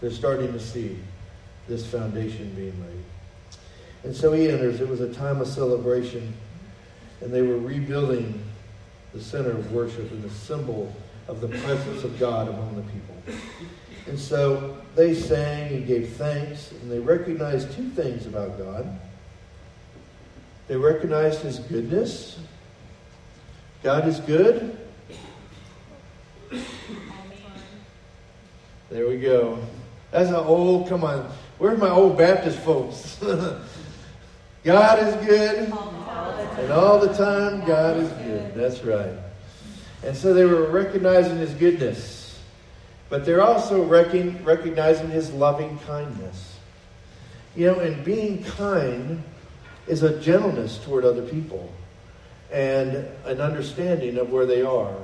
they're 0.00 0.10
starting 0.10 0.52
to 0.52 0.60
see 0.60 0.98
this 1.68 1.86
foundation 1.86 2.52
being 2.54 2.80
laid. 2.80 3.04
And 4.04 4.14
so 4.14 4.32
he 4.32 4.48
enters. 4.48 4.80
It 4.80 4.88
was 4.88 5.00
a 5.00 5.12
time 5.12 5.40
of 5.40 5.48
celebration, 5.48 6.32
and 7.20 7.32
they 7.32 7.42
were 7.42 7.58
rebuilding 7.58 8.40
the 9.16 9.24
center 9.24 9.50
of 9.50 9.72
worship 9.72 10.10
and 10.10 10.22
the 10.22 10.30
symbol 10.30 10.94
of 11.26 11.40
the 11.40 11.48
presence 11.48 12.04
of 12.04 12.18
God 12.18 12.48
among 12.48 12.76
the 12.76 12.82
people. 12.82 13.40
And 14.06 14.18
so 14.18 14.76
they 14.94 15.14
sang 15.14 15.72
and 15.72 15.86
gave 15.86 16.10
thanks, 16.10 16.70
and 16.72 16.90
they 16.90 16.98
recognized 16.98 17.72
two 17.74 17.88
things 17.90 18.26
about 18.26 18.58
God. 18.58 18.86
They 20.68 20.76
recognized 20.76 21.40
his 21.40 21.60
goodness. 21.60 22.38
God 23.82 24.06
is 24.06 24.20
good. 24.20 24.76
There 28.90 29.08
we 29.08 29.18
go. 29.18 29.58
That's 30.10 30.28
an 30.28 30.36
old, 30.36 30.88
come 30.88 31.04
on. 31.04 31.30
Where's 31.58 31.78
my 31.78 31.88
old 31.88 32.18
Baptist 32.18 32.58
folks? 32.58 33.18
God 34.64 34.98
is 34.98 35.26
good. 35.26 35.72
And 36.58 36.72
all 36.72 36.98
the 36.98 37.12
time, 37.14 37.64
God 37.66 37.96
is 37.98 38.10
good. 38.12 38.54
That's 38.54 38.82
right. 38.82 39.12
And 40.02 40.16
so 40.16 40.32
they 40.32 40.44
were 40.44 40.70
recognizing 40.70 41.36
his 41.38 41.52
goodness. 41.54 42.40
But 43.08 43.24
they're 43.24 43.42
also 43.42 43.84
recognizing 43.84 45.10
his 45.10 45.30
loving 45.32 45.78
kindness. 45.80 46.58
You 47.54 47.66
know, 47.66 47.80
and 47.80 48.04
being 48.04 48.42
kind 48.42 49.22
is 49.86 50.02
a 50.02 50.18
gentleness 50.20 50.78
toward 50.78 51.04
other 51.04 51.22
people 51.22 51.72
and 52.50 53.06
an 53.24 53.40
understanding 53.40 54.18
of 54.18 54.32
where 54.32 54.46
they 54.46 54.62
are 54.62 54.96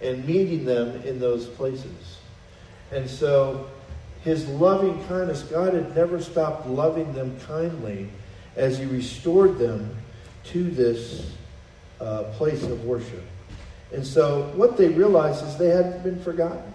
and 0.00 0.24
meeting 0.26 0.64
them 0.64 1.02
in 1.02 1.18
those 1.18 1.46
places. 1.46 2.18
And 2.92 3.08
so 3.08 3.68
his 4.22 4.46
loving 4.48 5.04
kindness, 5.06 5.42
God 5.42 5.74
had 5.74 5.94
never 5.94 6.20
stopped 6.20 6.66
loving 6.66 7.12
them 7.14 7.38
kindly 7.46 8.08
as 8.56 8.78
he 8.78 8.84
restored 8.84 9.58
them 9.58 9.96
to 10.52 10.64
this 10.70 11.32
uh, 12.00 12.24
place 12.34 12.62
of 12.64 12.84
worship. 12.84 13.24
And 13.92 14.06
so 14.06 14.52
what 14.54 14.76
they 14.76 14.88
realized 14.88 15.44
is 15.46 15.56
they 15.56 15.68
hadn't 15.68 16.02
been 16.02 16.20
forgotten. 16.22 16.72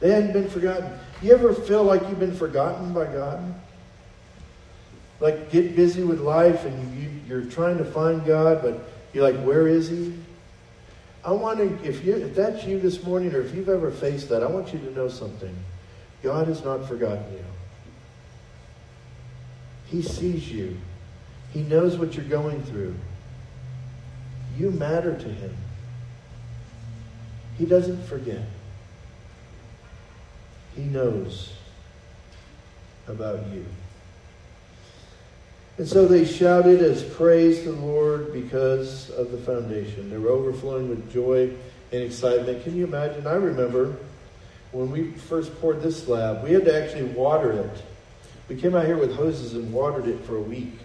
They 0.00 0.10
hadn't 0.10 0.32
been 0.32 0.48
forgotten. 0.48 0.90
You 1.22 1.32
ever 1.34 1.52
feel 1.52 1.82
like 1.82 2.02
you've 2.02 2.20
been 2.20 2.34
forgotten 2.34 2.92
by 2.92 3.06
God? 3.06 3.54
Like 5.20 5.50
get 5.50 5.74
busy 5.74 6.04
with 6.04 6.20
life 6.20 6.64
and 6.64 7.02
you, 7.02 7.10
you're 7.26 7.50
trying 7.50 7.78
to 7.78 7.84
find 7.84 8.24
God, 8.24 8.62
but 8.62 8.88
you're 9.12 9.30
like, 9.30 9.40
where 9.44 9.66
is 9.66 9.88
He? 9.88 10.14
I 11.24 11.32
want 11.32 11.58
to, 11.58 11.88
if, 11.88 12.04
you, 12.04 12.14
if 12.14 12.34
that's 12.34 12.64
you 12.64 12.78
this 12.78 13.02
morning 13.02 13.34
or 13.34 13.40
if 13.40 13.54
you've 13.54 13.68
ever 13.68 13.90
faced 13.90 14.28
that, 14.28 14.42
I 14.42 14.46
want 14.46 14.72
you 14.72 14.78
to 14.78 14.90
know 14.92 15.08
something. 15.08 15.54
God 16.22 16.46
has 16.46 16.64
not 16.64 16.86
forgotten 16.86 17.24
you. 17.32 17.44
He 19.86 20.02
sees 20.02 20.50
you. 20.50 20.76
He 21.52 21.62
knows 21.62 21.96
what 21.96 22.14
you're 22.14 22.26
going 22.26 22.62
through. 22.62 22.94
You 24.56 24.70
matter 24.70 25.16
to 25.16 25.28
him. 25.28 25.56
He 27.56 27.64
doesn't 27.64 28.04
forget. 28.04 28.42
He 30.76 30.82
knows 30.82 31.52
about 33.06 33.46
you. 33.48 33.64
And 35.78 35.88
so 35.88 36.06
they 36.06 36.24
shouted 36.24 36.82
as 36.82 37.02
praise 37.02 37.62
to 37.62 37.72
the 37.72 37.80
Lord 37.80 38.32
because 38.32 39.10
of 39.10 39.30
the 39.30 39.38
foundation. 39.38 40.10
They 40.10 40.18
were 40.18 40.30
overflowing 40.30 40.88
with 40.88 41.12
joy 41.12 41.52
and 41.92 42.02
excitement. 42.02 42.64
Can 42.64 42.76
you 42.76 42.84
imagine? 42.84 43.26
I 43.26 43.34
remember 43.34 43.96
when 44.72 44.90
we 44.90 45.12
first 45.12 45.58
poured 45.60 45.80
this 45.80 46.02
slab, 46.02 46.44
we 46.44 46.52
had 46.52 46.64
to 46.64 46.84
actually 46.84 47.04
water 47.04 47.52
it. 47.52 47.82
We 48.48 48.56
came 48.56 48.74
out 48.74 48.86
here 48.86 48.96
with 48.96 49.14
hoses 49.14 49.54
and 49.54 49.72
watered 49.72 50.08
it 50.08 50.24
for 50.24 50.36
a 50.36 50.42
week 50.42 50.78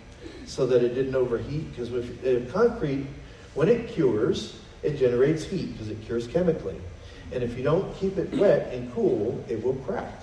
so 0.46 0.66
that 0.68 0.84
it 0.84 0.96
didn't 0.96 1.16
overheat. 1.16 1.70
Because 1.72 1.90
with 1.90 2.26
uh, 2.26 2.52
concrete, 2.52 3.06
when 3.54 3.68
it 3.68 3.90
cures, 3.90 4.60
it 4.82 4.98
generates 4.98 5.44
heat 5.44 5.74
because 5.74 5.90
it 5.90 6.02
cures 6.02 6.28
chemically. 6.28 6.80
And 7.32 7.44
if 7.44 7.58
you 7.58 7.64
don't 7.64 7.96
keep 7.98 8.18
it 8.18 8.32
wet 8.36 8.74
and 8.74 8.94
cool, 8.94 9.44
it 9.48 9.64
will 9.64 9.76
crack. 9.76 10.22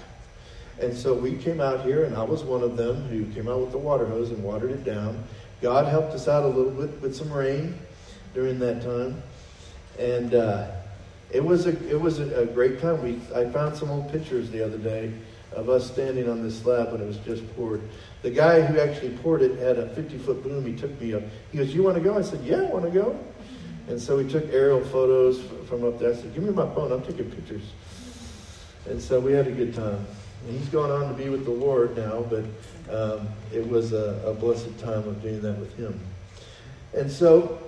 And 0.81 0.97
so 0.97 1.13
we 1.15 1.37
came 1.37 1.61
out 1.61 1.83
here, 1.85 2.05
and 2.05 2.17
I 2.17 2.23
was 2.23 2.43
one 2.43 2.63
of 2.63 2.77
them 2.77 3.09
who 3.09 3.27
came 3.35 3.49
out 3.49 3.61
with 3.61 3.73
the 3.73 3.79
water 3.79 4.07
hose 4.07 4.31
and 4.31 4.43
watered 4.43 4.71
it 4.71 4.85
down. 4.85 5.23
God 5.61 5.87
helped 5.87 6.15
us 6.15 6.27
out 6.27 6.45
a 6.45 6.49
little 6.49 6.73
bit 6.73 7.01
with 7.03 7.15
some 7.15 7.31
rain 7.31 7.79
during 8.33 8.59
that 8.61 8.83
time, 8.83 9.23
and 9.99 10.35
uh, 10.35 10.71
it 11.31 11.45
was 11.45 11.67
a 11.67 11.91
it 11.91 12.01
was 12.01 12.19
a, 12.19 12.43
a, 12.43 12.47
great 12.47 12.81
time. 12.81 13.03
We 13.03 13.21
I 13.35 13.45
found 13.51 13.77
some 13.77 13.91
old 13.91 14.11
pictures 14.11 14.51
the 14.51 14.65
other 14.65 14.79
day 14.79 15.13
of 15.53 15.69
us 15.69 15.87
standing 15.91 16.31
on 16.31 16.43
this 16.43 16.59
slab 16.61 16.93
when 16.93 17.03
it 17.03 17.07
was 17.07 17.19
just 17.19 17.45
poured. 17.57 17.83
The 18.23 18.31
guy 18.31 18.61
who 18.61 18.79
actually 18.79 19.17
poured 19.19 19.43
it 19.43 19.59
had 19.59 19.79
a 19.79 19.89
50 19.95 20.19
foot 20.19 20.43
boom. 20.43 20.67
He 20.67 20.75
took 20.75 21.01
me 21.01 21.15
up. 21.15 21.23
He 21.53 21.59
goes, 21.59 21.75
"You 21.75 21.83
want 21.83 21.97
to 21.97 22.03
go?" 22.03 22.19
I 22.19 22.23
said, 22.23 22.41
"Yeah, 22.45 22.63
I 22.63 22.67
want 22.67 22.85
to 22.85 22.91
go." 22.91 23.19
And 23.89 24.01
so 24.01 24.17
we 24.17 24.29
took 24.29 24.53
aerial 24.53 24.85
photos 24.85 25.41
from 25.67 25.85
up 25.85 25.99
there. 25.99 26.13
I 26.13 26.15
said, 26.15 26.35
"Give 26.35 26.43
me 26.43 26.51
my 26.51 26.67
phone. 26.75 26.93
I'm 26.93 27.03
taking 27.03 27.31
pictures." 27.31 27.63
And 28.89 29.01
so 29.01 29.21
we 29.21 29.33
had 29.33 29.47
a 29.47 29.53
good 29.53 29.75
time. 29.75 30.07
And 30.47 30.59
he's 30.59 30.69
gone 30.69 30.91
on 30.91 31.09
to 31.09 31.15
be 31.15 31.29
with 31.29 31.45
the 31.45 31.51
Lord 31.51 31.97
now, 31.97 32.23
but 32.23 32.45
um, 32.91 33.29
it 33.53 33.67
was 33.69 33.93
a, 33.93 34.23
a 34.25 34.33
blessed 34.33 34.79
time 34.79 35.07
of 35.07 35.23
doing 35.23 35.41
that 35.43 35.59
with 35.59 35.77
him. 35.77 35.99
And 36.95 37.11
so 37.11 37.61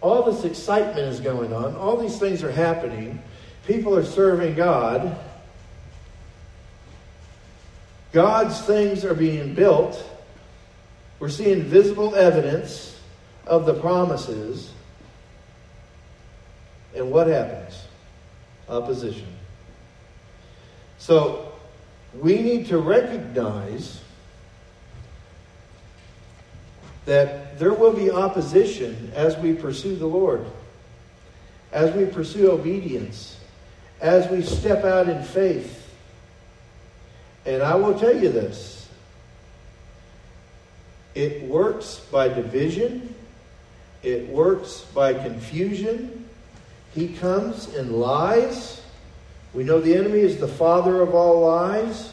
all 0.00 0.22
this 0.22 0.44
excitement 0.44 1.00
is 1.00 1.20
going 1.20 1.52
on. 1.52 1.74
All 1.76 1.96
these 1.96 2.18
things 2.18 2.42
are 2.44 2.52
happening. 2.52 3.20
People 3.66 3.96
are 3.96 4.04
serving 4.04 4.54
God. 4.54 5.18
God's 8.12 8.60
things 8.62 9.04
are 9.04 9.14
being 9.14 9.54
built. 9.54 10.02
We're 11.18 11.28
seeing 11.28 11.62
visible 11.62 12.14
evidence 12.14 12.98
of 13.46 13.66
the 13.66 13.74
promises. 13.74 14.72
And 16.94 17.10
what 17.10 17.26
happens? 17.26 17.86
Opposition. 18.68 19.26
So 20.98 21.52
we 22.14 22.40
need 22.40 22.66
to 22.68 22.78
recognize 22.78 24.00
that 27.04 27.58
there 27.58 27.72
will 27.72 27.92
be 27.92 28.10
opposition 28.10 29.12
as 29.14 29.36
we 29.38 29.54
pursue 29.54 29.96
the 29.96 30.06
Lord, 30.06 30.44
as 31.72 31.94
we 31.94 32.04
pursue 32.04 32.50
obedience, 32.50 33.38
as 34.00 34.30
we 34.30 34.42
step 34.42 34.84
out 34.84 35.08
in 35.08 35.22
faith. 35.22 35.77
And 37.46 37.62
I 37.62 37.74
will 37.74 37.98
tell 37.98 38.14
you 38.14 38.30
this 38.30 38.88
it 41.14 41.42
works 41.42 42.00
by 42.12 42.28
division, 42.28 43.14
it 44.02 44.28
works 44.28 44.82
by 44.94 45.14
confusion. 45.14 46.26
He 46.94 47.08
comes 47.08 47.74
and 47.74 47.92
lies. 47.92 48.80
We 49.54 49.62
know 49.62 49.80
the 49.80 49.94
enemy 49.94 50.20
is 50.20 50.38
the 50.38 50.48
father 50.48 51.00
of 51.00 51.14
all 51.14 51.40
lies. 51.40 52.12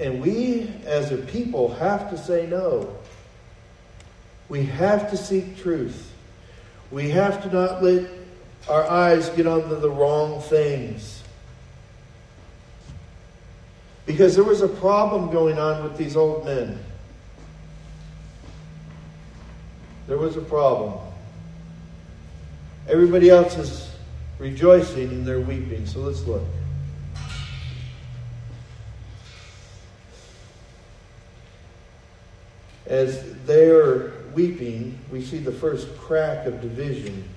And 0.00 0.22
we, 0.22 0.70
as 0.86 1.12
a 1.12 1.18
people, 1.18 1.74
have 1.74 2.10
to 2.10 2.18
say 2.18 2.46
no. 2.46 2.96
We 4.48 4.64
have 4.64 5.10
to 5.10 5.16
seek 5.16 5.58
truth. 5.58 6.12
We 6.90 7.10
have 7.10 7.42
to 7.42 7.52
not 7.52 7.82
let 7.82 8.08
our 8.68 8.88
eyes 8.88 9.28
get 9.30 9.46
onto 9.46 9.78
the 9.78 9.90
wrong 9.90 10.40
things. 10.40 11.22
Because 14.08 14.34
there 14.34 14.42
was 14.42 14.62
a 14.62 14.68
problem 14.68 15.30
going 15.30 15.58
on 15.58 15.84
with 15.84 15.98
these 15.98 16.16
old 16.16 16.46
men. 16.46 16.78
There 20.06 20.16
was 20.16 20.34
a 20.38 20.40
problem. 20.40 20.98
Everybody 22.88 23.28
else 23.28 23.58
is 23.58 23.90
rejoicing 24.38 25.10
and 25.10 25.26
they're 25.26 25.42
weeping. 25.42 25.84
So 25.84 26.00
let's 26.00 26.24
look. 26.24 26.42
As 32.86 33.34
they 33.44 33.68
are 33.68 34.14
weeping, 34.32 34.98
we 35.12 35.22
see 35.22 35.36
the 35.36 35.52
first 35.52 35.94
crack 35.98 36.46
of 36.46 36.62
division 36.62 37.28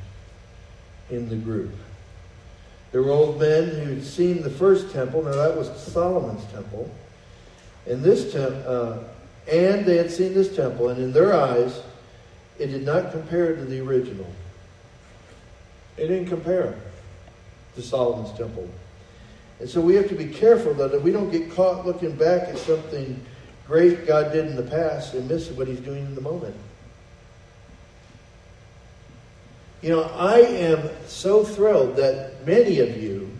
in 1.10 1.28
the 1.28 1.36
group. 1.36 1.74
There 2.92 3.02
were 3.02 3.12
old 3.12 3.40
men 3.40 3.70
who'd 3.70 4.04
seen 4.04 4.42
the 4.42 4.50
first 4.50 4.92
temple. 4.92 5.24
Now 5.24 5.36
that 5.36 5.56
was 5.56 5.70
Solomon's 5.82 6.44
temple, 6.52 6.94
and 7.86 8.04
this 8.04 8.34
tem- 8.34 8.64
uh, 8.66 9.00
and 9.50 9.86
they 9.86 9.98
had 9.98 10.12
seen 10.12 10.34
this 10.34 10.56
temple, 10.56 10.90
and 10.90 11.02
in 11.02 11.12
their 11.12 11.34
eyes, 11.34 11.82
it 12.60 12.68
did 12.68 12.86
not 12.86 13.12
compare 13.12 13.56
to 13.56 13.66
the 13.66 13.80
original. 13.80 14.28
It 15.98 16.08
didn't 16.08 16.28
compare 16.28 16.76
to 17.76 17.82
Solomon's 17.82 18.38
temple. 18.38 18.70
And 19.60 19.70
so 19.70 19.80
we 19.80 19.96
have 19.96 20.10
to 20.10 20.16
be 20.16 20.28
careful 20.28 20.74
that 20.76 21.02
we 21.02 21.12
don't 21.12 21.32
get 21.32 21.52
caught 21.52 21.86
looking 21.86 22.16
back 22.16 22.50
at 22.50 22.58
something 22.58 23.24
great 23.68 24.06
God 24.06 24.32
did 24.32 24.48
in 24.48 24.56
the 24.56 24.64
past 24.64 25.14
and 25.14 25.28
miss 25.30 25.50
what 25.52 25.68
He's 25.68 25.80
doing 25.80 26.06
in 26.06 26.16
the 26.16 26.22
moment. 26.22 26.56
You 29.82 29.90
know, 29.90 30.04
I 30.04 30.40
am 30.40 30.90
so 31.08 31.44
thrilled 31.44 31.96
that 31.96 32.31
many 32.46 32.80
of 32.80 33.02
you 33.02 33.32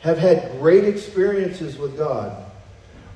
have 0.00 0.18
had 0.18 0.50
great 0.58 0.84
experiences 0.84 1.78
with 1.78 1.96
God 1.96 2.44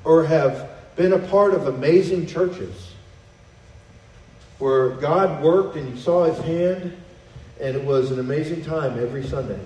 or 0.03 0.23
have 0.23 0.69
been 0.95 1.13
a 1.13 1.19
part 1.19 1.53
of 1.53 1.67
amazing 1.67 2.25
churches 2.25 2.93
where 4.57 4.89
God 4.89 5.43
worked 5.43 5.75
and 5.75 5.89
you 5.89 5.97
saw 5.97 6.25
his 6.25 6.37
hand 6.39 6.95
and 7.61 7.75
it 7.75 7.83
was 7.83 8.11
an 8.11 8.19
amazing 8.19 8.63
time 8.63 8.99
every 8.99 9.23
Sunday. 9.23 9.59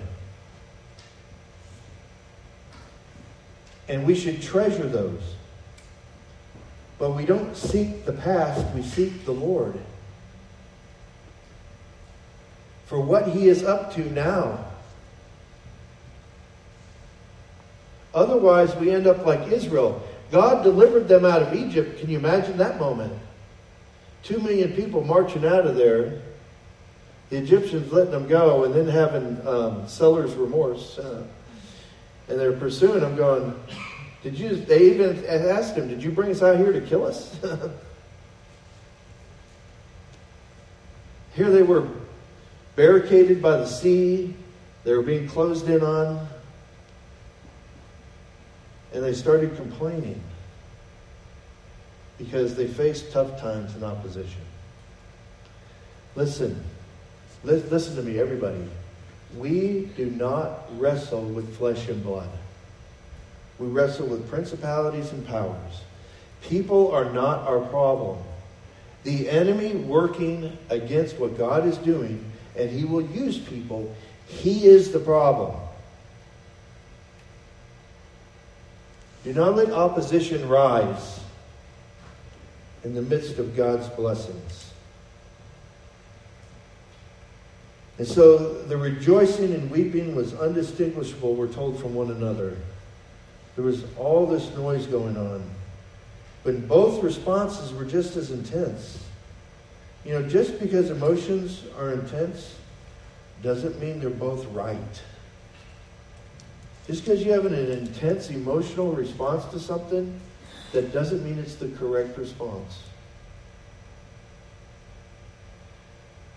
And 3.88 4.06
we 4.06 4.14
should 4.14 4.40
treasure 4.42 4.86
those. 4.88 5.22
But 6.98 7.10
we 7.10 7.26
don't 7.26 7.56
seek 7.56 8.04
the 8.04 8.12
past, 8.12 8.64
we 8.74 8.82
seek 8.82 9.24
the 9.24 9.32
Lord 9.32 9.78
for 12.86 13.00
what 13.00 13.28
he 13.28 13.48
is 13.48 13.64
up 13.64 13.92
to 13.94 14.10
now. 14.12 14.63
Otherwise, 18.14 18.74
we 18.76 18.90
end 18.90 19.06
up 19.06 19.26
like 19.26 19.52
Israel. 19.52 20.00
God 20.30 20.62
delivered 20.62 21.08
them 21.08 21.24
out 21.24 21.42
of 21.42 21.54
Egypt. 21.54 21.98
Can 21.98 22.08
you 22.08 22.18
imagine 22.18 22.56
that 22.58 22.78
moment? 22.78 23.12
Two 24.22 24.38
million 24.38 24.72
people 24.72 25.04
marching 25.04 25.44
out 25.44 25.66
of 25.66 25.76
there, 25.76 26.22
the 27.28 27.36
Egyptians 27.36 27.92
letting 27.92 28.12
them 28.12 28.26
go, 28.26 28.64
and 28.64 28.72
then 28.72 28.88
having 28.88 29.46
um, 29.46 29.86
seller's 29.86 30.34
remorse. 30.34 30.98
Uh, 30.98 31.24
and 32.28 32.40
they're 32.40 32.52
pursuing 32.52 33.00
them, 33.00 33.16
going, 33.16 33.54
Did 34.22 34.38
you? 34.38 34.56
They 34.56 34.92
even 34.92 35.24
asked 35.26 35.76
him, 35.76 35.88
Did 35.88 36.02
you 36.02 36.10
bring 36.10 36.30
us 36.30 36.42
out 36.42 36.56
here 36.56 36.72
to 36.72 36.80
kill 36.80 37.04
us? 37.04 37.38
here 41.34 41.50
they 41.50 41.62
were 41.62 41.86
barricaded 42.76 43.42
by 43.42 43.58
the 43.58 43.66
sea. 43.66 44.34
They 44.84 44.94
were 44.94 45.02
being 45.02 45.28
closed 45.28 45.68
in 45.68 45.82
on. 45.82 46.28
And 48.94 49.02
they 49.02 49.12
started 49.12 49.56
complaining 49.56 50.20
because 52.16 52.54
they 52.54 52.66
faced 52.66 53.10
tough 53.12 53.40
times 53.40 53.74
and 53.74 53.84
opposition. 53.84 54.40
Listen, 56.14 56.62
listen 57.42 57.96
to 57.96 58.02
me, 58.02 58.20
everybody. 58.20 58.64
We 59.36 59.90
do 59.96 60.06
not 60.10 60.66
wrestle 60.78 61.24
with 61.24 61.56
flesh 61.56 61.88
and 61.88 62.02
blood. 62.02 62.30
We 63.58 63.66
wrestle 63.66 64.06
with 64.06 64.28
principalities 64.28 65.10
and 65.12 65.26
powers. 65.26 65.82
People 66.42 66.92
are 66.92 67.12
not 67.12 67.40
our 67.48 67.60
problem. 67.60 68.18
The 69.02 69.28
enemy 69.28 69.74
working 69.74 70.56
against 70.70 71.18
what 71.18 71.36
God 71.36 71.66
is 71.66 71.78
doing 71.78 72.24
and 72.56 72.70
he 72.70 72.84
will 72.84 73.02
use 73.02 73.38
people. 73.38 73.94
He 74.26 74.66
is 74.66 74.92
the 74.92 75.00
problem. 75.00 75.56
Do 79.24 79.32
not 79.32 79.56
let 79.56 79.70
opposition 79.70 80.46
rise 80.48 81.20
in 82.84 82.94
the 82.94 83.02
midst 83.02 83.38
of 83.38 83.56
God's 83.56 83.88
blessings. 83.88 84.70
And 87.96 88.06
so 88.06 88.62
the 88.64 88.76
rejoicing 88.76 89.54
and 89.54 89.70
weeping 89.70 90.14
was 90.14 90.34
undistinguishable, 90.34 91.34
we're 91.34 91.48
told, 91.48 91.80
from 91.80 91.94
one 91.94 92.10
another. 92.10 92.56
There 93.56 93.64
was 93.64 93.84
all 93.96 94.26
this 94.26 94.54
noise 94.56 94.86
going 94.86 95.16
on. 95.16 95.42
But 96.42 96.68
both 96.68 97.02
responses 97.02 97.72
were 97.72 97.84
just 97.84 98.16
as 98.16 98.30
intense. 98.30 99.02
You 100.04 100.12
know, 100.12 100.28
just 100.28 100.60
because 100.60 100.90
emotions 100.90 101.62
are 101.78 101.92
intense 101.92 102.54
doesn't 103.42 103.80
mean 103.80 104.00
they're 104.00 104.10
both 104.10 104.44
right. 104.46 105.02
Just 106.86 107.04
because 107.04 107.24
you 107.24 107.32
have 107.32 107.46
an 107.46 107.54
intense 107.54 108.30
emotional 108.30 108.92
response 108.92 109.44
to 109.46 109.58
something, 109.58 110.20
that 110.72 110.92
doesn't 110.92 111.24
mean 111.24 111.38
it's 111.38 111.54
the 111.54 111.68
correct 111.68 112.18
response. 112.18 112.82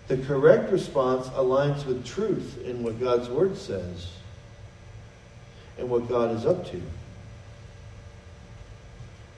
The 0.06 0.16
correct 0.16 0.72
response 0.72 1.28
aligns 1.28 1.84
with 1.84 2.06
truth 2.06 2.58
in 2.64 2.82
what 2.82 2.98
God's 2.98 3.28
Word 3.28 3.58
says 3.58 4.08
and 5.76 5.90
what 5.90 6.08
God 6.08 6.34
is 6.34 6.46
up 6.46 6.70
to. 6.70 6.80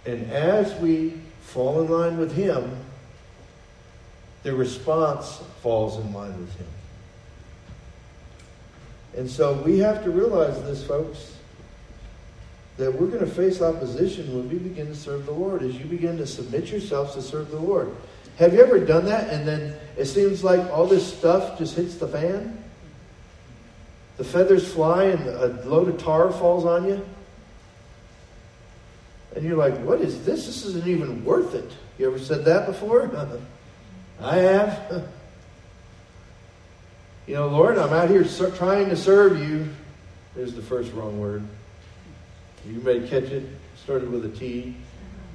And 0.06 0.30
as 0.30 0.72
we 0.80 1.20
fall 1.42 1.80
in 1.80 1.90
line 1.90 2.18
with 2.18 2.34
Him, 2.34 2.76
the 4.44 4.54
response 4.54 5.42
falls 5.62 5.98
in 5.98 6.12
line 6.12 6.38
with 6.40 6.54
Him. 6.56 6.66
And 9.20 9.30
so 9.30 9.52
we 9.52 9.78
have 9.80 10.02
to 10.04 10.10
realize 10.10 10.62
this, 10.62 10.82
folks, 10.82 11.36
that 12.78 12.90
we're 12.90 13.08
going 13.08 13.20
to 13.20 13.30
face 13.30 13.60
opposition 13.60 14.34
when 14.34 14.48
we 14.48 14.56
begin 14.56 14.86
to 14.86 14.96
serve 14.96 15.26
the 15.26 15.32
Lord, 15.32 15.62
as 15.62 15.76
you 15.76 15.84
begin 15.84 16.16
to 16.16 16.26
submit 16.26 16.70
yourselves 16.70 17.12
to 17.16 17.20
serve 17.20 17.50
the 17.50 17.58
Lord. 17.58 17.94
Have 18.38 18.54
you 18.54 18.62
ever 18.62 18.78
done 18.78 19.04
that 19.04 19.28
and 19.28 19.46
then 19.46 19.76
it 19.98 20.06
seems 20.06 20.42
like 20.42 20.60
all 20.70 20.86
this 20.86 21.06
stuff 21.06 21.58
just 21.58 21.76
hits 21.76 21.96
the 21.96 22.08
fan? 22.08 22.64
The 24.16 24.24
feathers 24.24 24.72
fly 24.72 25.04
and 25.04 25.26
a 25.28 25.68
load 25.68 25.88
of 25.88 25.98
tar 25.98 26.32
falls 26.32 26.64
on 26.64 26.86
you? 26.86 27.04
And 29.36 29.44
you're 29.44 29.58
like, 29.58 29.76
what 29.80 30.00
is 30.00 30.24
this? 30.24 30.46
This 30.46 30.64
isn't 30.64 30.86
even 30.86 31.26
worth 31.26 31.54
it. 31.54 31.70
You 31.98 32.06
ever 32.06 32.18
said 32.18 32.46
that 32.46 32.64
before? 32.64 33.10
I 34.22 34.36
have. 34.36 35.04
You 37.26 37.34
know, 37.34 37.48
Lord, 37.48 37.78
I'm 37.78 37.92
out 37.92 38.10
here 38.10 38.24
trying 38.56 38.88
to 38.88 38.96
serve 38.96 39.38
you. 39.38 39.68
There's 40.34 40.54
the 40.54 40.62
first 40.62 40.92
wrong 40.92 41.20
word. 41.20 41.42
You 42.66 42.80
may 42.80 43.06
catch 43.06 43.24
it. 43.24 43.44
Started 43.76 44.10
with 44.10 44.24
a 44.24 44.28
T 44.28 44.76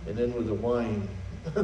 and 0.08 0.15
then 0.15 0.34
with 0.34 0.50
a 0.50 0.54
whine. 0.54 1.08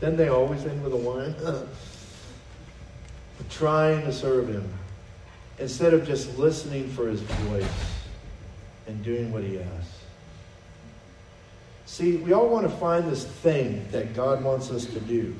then 0.00 0.16
they 0.16 0.28
always 0.28 0.64
end 0.64 0.82
with 0.82 0.92
a 0.92 0.96
whine. 0.96 1.34
trying 3.50 4.02
to 4.02 4.12
serve 4.12 4.48
him 4.48 4.68
instead 5.58 5.94
of 5.94 6.06
just 6.06 6.36
listening 6.38 6.88
for 6.90 7.08
his 7.08 7.20
voice 7.20 7.66
and 8.86 9.02
doing 9.02 9.32
what 9.32 9.42
he 9.42 9.58
asks. 9.58 9.98
See, 11.86 12.16
we 12.16 12.32
all 12.32 12.48
want 12.48 12.68
to 12.68 12.76
find 12.76 13.10
this 13.10 13.24
thing 13.24 13.86
that 13.92 14.14
God 14.14 14.42
wants 14.42 14.70
us 14.70 14.86
to 14.86 15.00
do. 15.00 15.34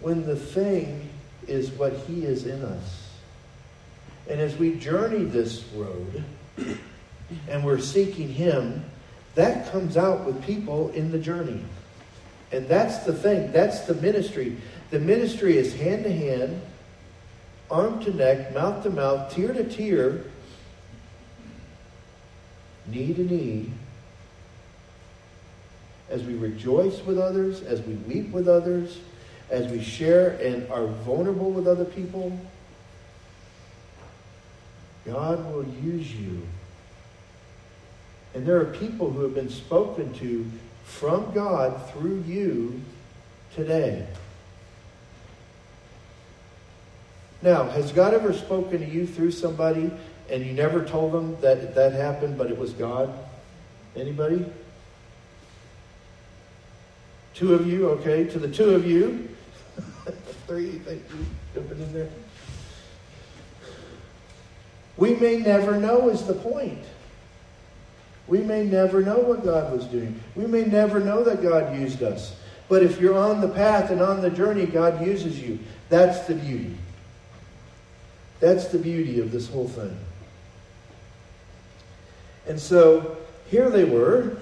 When 0.00 0.26
the 0.26 0.36
thing 0.36 1.08
is 1.46 1.70
what 1.70 1.92
He 1.92 2.24
is 2.24 2.46
in 2.46 2.62
us. 2.62 3.10
And 4.28 4.40
as 4.40 4.56
we 4.56 4.74
journey 4.74 5.24
this 5.24 5.64
road 5.74 6.24
and 7.48 7.64
we're 7.64 7.78
seeking 7.78 8.28
Him, 8.28 8.84
that 9.34 9.70
comes 9.70 9.96
out 9.96 10.24
with 10.24 10.42
people 10.44 10.90
in 10.90 11.10
the 11.10 11.18
journey. 11.18 11.62
And 12.52 12.68
that's 12.68 12.98
the 13.00 13.12
thing, 13.12 13.52
that's 13.52 13.80
the 13.82 13.94
ministry. 13.94 14.56
The 14.90 15.00
ministry 15.00 15.58
is 15.58 15.74
hand 15.74 16.04
to 16.04 16.12
hand, 16.12 16.60
arm 17.70 18.02
to 18.04 18.14
neck, 18.14 18.54
mouth 18.54 18.82
to 18.84 18.90
mouth, 18.90 19.32
tear 19.34 19.52
to 19.52 19.64
tear, 19.64 20.24
knee 22.86 23.12
to 23.12 23.22
knee, 23.22 23.72
as 26.08 26.22
we 26.22 26.34
rejoice 26.34 27.02
with 27.04 27.18
others, 27.18 27.62
as 27.62 27.82
we 27.82 27.94
weep 27.94 28.30
with 28.30 28.48
others, 28.48 28.98
as 29.50 29.70
we 29.70 29.82
share 29.82 30.30
and 30.42 30.70
are 30.70 30.86
vulnerable 30.86 31.50
with 31.50 31.68
other 31.68 31.84
people, 31.84 32.38
God 35.04 35.52
will 35.52 35.64
use 35.64 36.12
you. 36.14 36.42
And 38.34 38.44
there 38.44 38.60
are 38.60 38.66
people 38.66 39.10
who 39.10 39.22
have 39.22 39.34
been 39.34 39.48
spoken 39.48 40.12
to 40.14 40.50
from 40.84 41.32
God 41.32 41.90
through 41.90 42.22
you 42.26 42.82
today. 43.54 44.06
Now, 47.42 47.64
has 47.64 47.92
God 47.92 48.14
ever 48.14 48.32
spoken 48.32 48.80
to 48.80 48.86
you 48.86 49.06
through 49.06 49.30
somebody 49.30 49.90
and 50.28 50.44
you 50.44 50.52
never 50.52 50.84
told 50.84 51.12
them 51.12 51.40
that 51.40 51.74
that 51.76 51.92
happened, 51.92 52.36
but 52.36 52.50
it 52.50 52.58
was 52.58 52.72
God? 52.72 53.12
Anybody? 53.94 54.44
Two 57.34 57.54
of 57.54 57.66
you, 57.66 57.88
okay. 57.90 58.24
To 58.24 58.38
the 58.38 58.48
two 58.48 58.70
of 58.70 58.86
you. 58.86 59.28
Three, 60.46 60.78
thank 60.78 61.02
you. 61.10 61.26
Jumping 61.54 61.80
in 61.80 61.92
there. 61.92 62.10
We 64.96 65.14
may 65.14 65.38
never 65.38 65.78
know, 65.78 66.08
is 66.08 66.24
the 66.24 66.34
point. 66.34 66.84
We 68.28 68.40
may 68.40 68.64
never 68.64 69.02
know 69.02 69.18
what 69.18 69.44
God 69.44 69.72
was 69.72 69.84
doing. 69.86 70.20
We 70.34 70.46
may 70.46 70.64
never 70.64 71.00
know 71.00 71.22
that 71.24 71.42
God 71.42 71.76
used 71.78 72.02
us. 72.02 72.36
But 72.68 72.82
if 72.82 73.00
you're 73.00 73.18
on 73.18 73.40
the 73.40 73.48
path 73.48 73.90
and 73.90 74.00
on 74.00 74.20
the 74.20 74.30
journey, 74.30 74.66
God 74.66 75.04
uses 75.04 75.38
you. 75.38 75.58
That's 75.88 76.26
the 76.26 76.34
beauty. 76.34 76.76
That's 78.40 78.66
the 78.68 78.78
beauty 78.78 79.20
of 79.20 79.30
this 79.30 79.48
whole 79.48 79.68
thing. 79.68 79.96
And 82.46 82.58
so 82.58 83.16
here 83.48 83.70
they 83.70 83.84
were, 83.84 84.36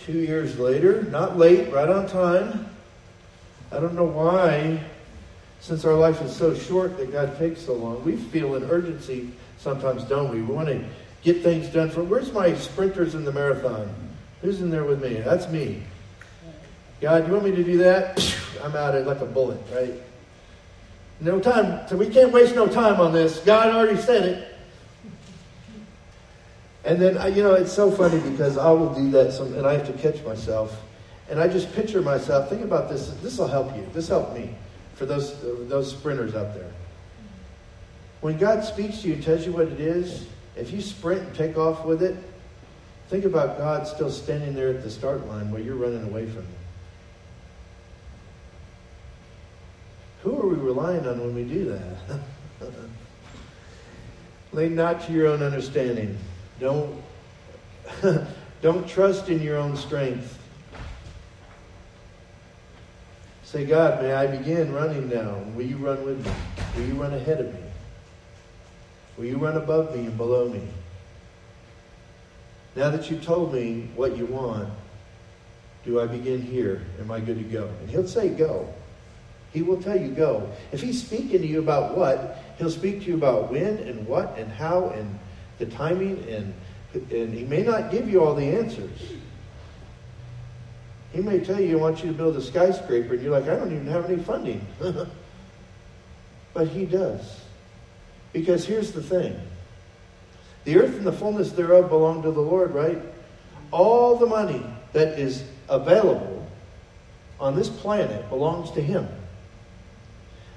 two 0.00 0.18
years 0.18 0.58
later, 0.58 1.02
not 1.04 1.36
late, 1.36 1.72
right 1.72 1.88
on 1.88 2.06
time. 2.06 2.71
I 3.72 3.80
don't 3.80 3.94
know 3.94 4.04
why, 4.04 4.82
since 5.60 5.84
our 5.84 5.94
life 5.94 6.20
is 6.20 6.34
so 6.34 6.54
short, 6.54 6.98
that 6.98 7.10
God 7.10 7.38
takes 7.38 7.62
so 7.62 7.72
long. 7.72 8.04
We 8.04 8.16
feel 8.16 8.54
an 8.54 8.64
urgency 8.64 9.30
sometimes, 9.58 10.04
don't 10.04 10.30
we? 10.30 10.42
We 10.42 10.52
want 10.52 10.68
to 10.68 10.84
get 11.22 11.42
things 11.42 11.68
done 11.68 11.90
for. 11.90 12.02
Where's 12.02 12.32
my 12.32 12.54
sprinters 12.54 13.14
in 13.14 13.24
the 13.24 13.32
marathon? 13.32 13.88
Who's 14.42 14.60
in 14.60 14.70
there 14.70 14.84
with 14.84 15.02
me? 15.02 15.14
That's 15.14 15.48
me. 15.48 15.82
God, 17.00 17.26
you 17.26 17.32
want 17.32 17.44
me 17.46 17.52
to 17.52 17.64
do 17.64 17.78
that? 17.78 18.18
I'm 18.62 18.76
out 18.76 18.94
of 18.94 19.06
like 19.06 19.20
a 19.20 19.26
bullet, 19.26 19.60
right? 19.74 19.94
No 21.20 21.40
time. 21.40 21.88
So 21.88 21.96
we 21.96 22.08
can't 22.08 22.32
waste 22.32 22.54
no 22.54 22.66
time 22.66 23.00
on 23.00 23.12
this. 23.12 23.38
God 23.40 23.74
already 23.74 24.00
said 24.00 24.24
it. 24.24 24.48
And 26.84 27.00
then, 27.00 27.34
you 27.34 27.42
know, 27.42 27.54
it's 27.54 27.72
so 27.72 27.90
funny 27.90 28.18
because 28.30 28.58
I 28.58 28.70
will 28.72 28.92
do 28.92 29.10
that, 29.12 29.32
some, 29.32 29.54
and 29.54 29.66
I 29.66 29.74
have 29.74 29.86
to 29.86 29.92
catch 29.92 30.22
myself. 30.24 30.76
And 31.32 31.40
I 31.40 31.48
just 31.48 31.72
picture 31.72 32.02
myself. 32.02 32.50
Think 32.50 32.60
about 32.60 32.90
this. 32.90 33.08
This 33.22 33.38
will 33.38 33.48
help 33.48 33.74
you. 33.74 33.88
This 33.94 34.06
helped 34.06 34.36
me 34.36 34.54
for 34.96 35.06
those, 35.06 35.34
those 35.66 35.90
sprinters 35.90 36.34
out 36.34 36.54
there. 36.54 36.70
When 38.20 38.36
God 38.36 38.62
speaks 38.62 39.00
to 39.00 39.08
you 39.08 39.14
and 39.14 39.22
tells 39.22 39.46
you 39.46 39.52
what 39.52 39.68
it 39.68 39.80
is, 39.80 40.26
if 40.56 40.70
you 40.72 40.82
sprint 40.82 41.22
and 41.22 41.34
take 41.34 41.56
off 41.56 41.86
with 41.86 42.02
it, 42.02 42.16
think 43.08 43.24
about 43.24 43.56
God 43.56 43.86
still 43.86 44.10
standing 44.10 44.54
there 44.54 44.68
at 44.68 44.82
the 44.82 44.90
start 44.90 45.26
line 45.26 45.50
while 45.50 45.62
you're 45.62 45.74
running 45.74 46.04
away 46.04 46.26
from 46.26 46.42
Him. 46.42 46.56
Who 50.24 50.38
are 50.38 50.46
we 50.48 50.56
relying 50.56 51.06
on 51.06 51.18
when 51.18 51.34
we 51.34 51.44
do 51.44 51.64
that? 51.70 52.20
Lean 54.52 54.74
not 54.74 55.00
to 55.06 55.12
your 55.14 55.28
own 55.28 55.42
understanding. 55.42 56.18
Don't, 56.60 57.02
don't 58.60 58.86
trust 58.86 59.30
in 59.30 59.40
your 59.40 59.56
own 59.56 59.78
strength. 59.78 60.40
Say, 63.52 63.66
God, 63.66 64.00
may 64.00 64.14
I 64.14 64.26
begin 64.26 64.72
running 64.72 65.10
now? 65.10 65.34
Will 65.54 65.66
you 65.66 65.76
run 65.76 66.02
with 66.06 66.24
me? 66.24 66.32
Will 66.74 66.86
you 66.86 66.94
run 66.94 67.12
ahead 67.12 67.38
of 67.38 67.52
me? 67.52 67.60
Will 69.18 69.26
you 69.26 69.36
run 69.36 69.58
above 69.58 69.94
me 69.94 70.06
and 70.06 70.16
below 70.16 70.48
me? 70.48 70.66
Now 72.76 72.88
that 72.88 73.10
you've 73.10 73.22
told 73.22 73.52
me 73.52 73.90
what 73.94 74.16
you 74.16 74.24
want, 74.24 74.70
do 75.84 76.00
I 76.00 76.06
begin 76.06 76.40
here? 76.40 76.80
Am 76.98 77.10
I 77.10 77.20
good 77.20 77.36
to 77.36 77.44
go? 77.44 77.68
And 77.80 77.90
he'll 77.90 78.08
say, 78.08 78.30
Go. 78.30 78.72
He 79.52 79.60
will 79.60 79.82
tell 79.82 80.00
you, 80.00 80.08
Go. 80.08 80.50
If 80.72 80.80
he's 80.80 81.06
speaking 81.06 81.42
to 81.42 81.46
you 81.46 81.58
about 81.58 81.94
what, 81.94 82.42
he'll 82.56 82.70
speak 82.70 83.00
to 83.00 83.04
you 83.08 83.16
about 83.16 83.50
when 83.50 83.76
and 83.80 84.06
what 84.06 84.34
and 84.38 84.50
how 84.50 84.88
and 84.96 85.18
the 85.58 85.66
timing, 85.66 86.24
and, 86.26 86.54
and 86.94 87.34
he 87.34 87.44
may 87.44 87.64
not 87.64 87.90
give 87.90 88.08
you 88.08 88.24
all 88.24 88.34
the 88.34 88.46
answers. 88.46 88.98
He 91.12 91.20
may 91.20 91.40
tell 91.40 91.60
you, 91.60 91.78
I 91.78 91.80
want 91.80 92.02
you 92.02 92.10
to 92.10 92.16
build 92.16 92.36
a 92.36 92.42
skyscraper, 92.42 93.14
and 93.14 93.22
you're 93.22 93.38
like, 93.38 93.48
I 93.48 93.56
don't 93.56 93.72
even 93.72 93.86
have 93.86 94.10
any 94.10 94.22
funding. 94.22 94.66
but 96.54 96.68
he 96.68 96.86
does. 96.86 97.40
Because 98.32 98.64
here's 98.64 98.92
the 98.92 99.02
thing 99.02 99.38
the 100.64 100.78
earth 100.78 100.96
and 100.96 101.06
the 101.06 101.12
fullness 101.12 101.52
thereof 101.52 101.88
belong 101.88 102.22
to 102.22 102.30
the 102.30 102.40
Lord, 102.40 102.72
right? 102.72 102.98
All 103.70 104.16
the 104.16 104.26
money 104.26 104.64
that 104.92 105.18
is 105.18 105.44
available 105.68 106.46
on 107.40 107.56
this 107.56 107.68
planet 107.68 108.28
belongs 108.28 108.70
to 108.72 108.80
him. 108.80 109.08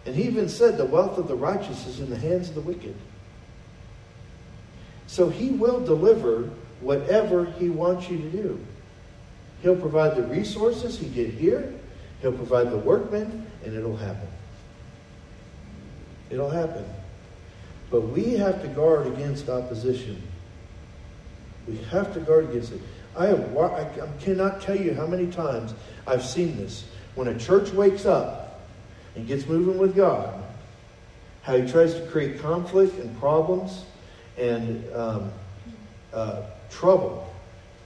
And 0.06 0.16
he 0.16 0.24
even 0.24 0.48
said, 0.48 0.78
The 0.78 0.86
wealth 0.86 1.18
of 1.18 1.28
the 1.28 1.36
righteous 1.36 1.88
is 1.88 2.00
in 2.00 2.10
the 2.10 2.18
hands 2.18 2.50
of 2.50 2.56
the 2.56 2.62
wicked. 2.62 2.96
So 5.08 5.30
he 5.30 5.50
will 5.50 5.84
deliver 5.84 6.50
whatever 6.82 7.46
he 7.46 7.70
wants 7.70 8.10
you 8.10 8.18
to 8.18 8.30
do. 8.30 8.66
He'll 9.66 9.76
provide 9.76 10.16
the 10.16 10.22
resources 10.22 11.00
he 11.00 11.10
did 11.10 11.32
here, 11.32 11.74
he'll 12.22 12.34
provide 12.34 12.70
the 12.70 12.78
workmen, 12.78 13.48
and 13.64 13.74
it'll 13.74 13.98
happen. 13.98 14.28
It'll 16.30 16.52
happen. 16.52 16.86
But 17.90 18.02
we 18.02 18.34
have 18.34 18.62
to 18.62 18.68
guard 18.68 19.08
against 19.08 19.50
opposition. 19.50 20.22
We 21.68 21.78
have 21.78 22.14
to 22.14 22.20
guard 22.20 22.52
against 22.52 22.74
it. 22.74 22.82
I, 23.18 23.26
have, 23.26 23.58
I 23.58 23.90
cannot 24.22 24.62
tell 24.62 24.80
you 24.80 24.94
how 24.94 25.08
many 25.08 25.32
times 25.32 25.74
I've 26.06 26.24
seen 26.24 26.58
this. 26.58 26.86
When 27.16 27.30
a 27.30 27.40
church 27.40 27.72
wakes 27.72 28.06
up 28.06 28.62
and 29.16 29.26
gets 29.26 29.48
moving 29.48 29.80
with 29.80 29.96
God, 29.96 30.44
how 31.42 31.58
he 31.58 31.68
tries 31.68 31.96
to 31.96 32.06
create 32.06 32.40
conflict 32.40 33.00
and 33.00 33.20
problems 33.20 33.84
and 34.38 34.86
um, 34.94 35.32
uh, 36.14 36.44
trouble. 36.70 37.25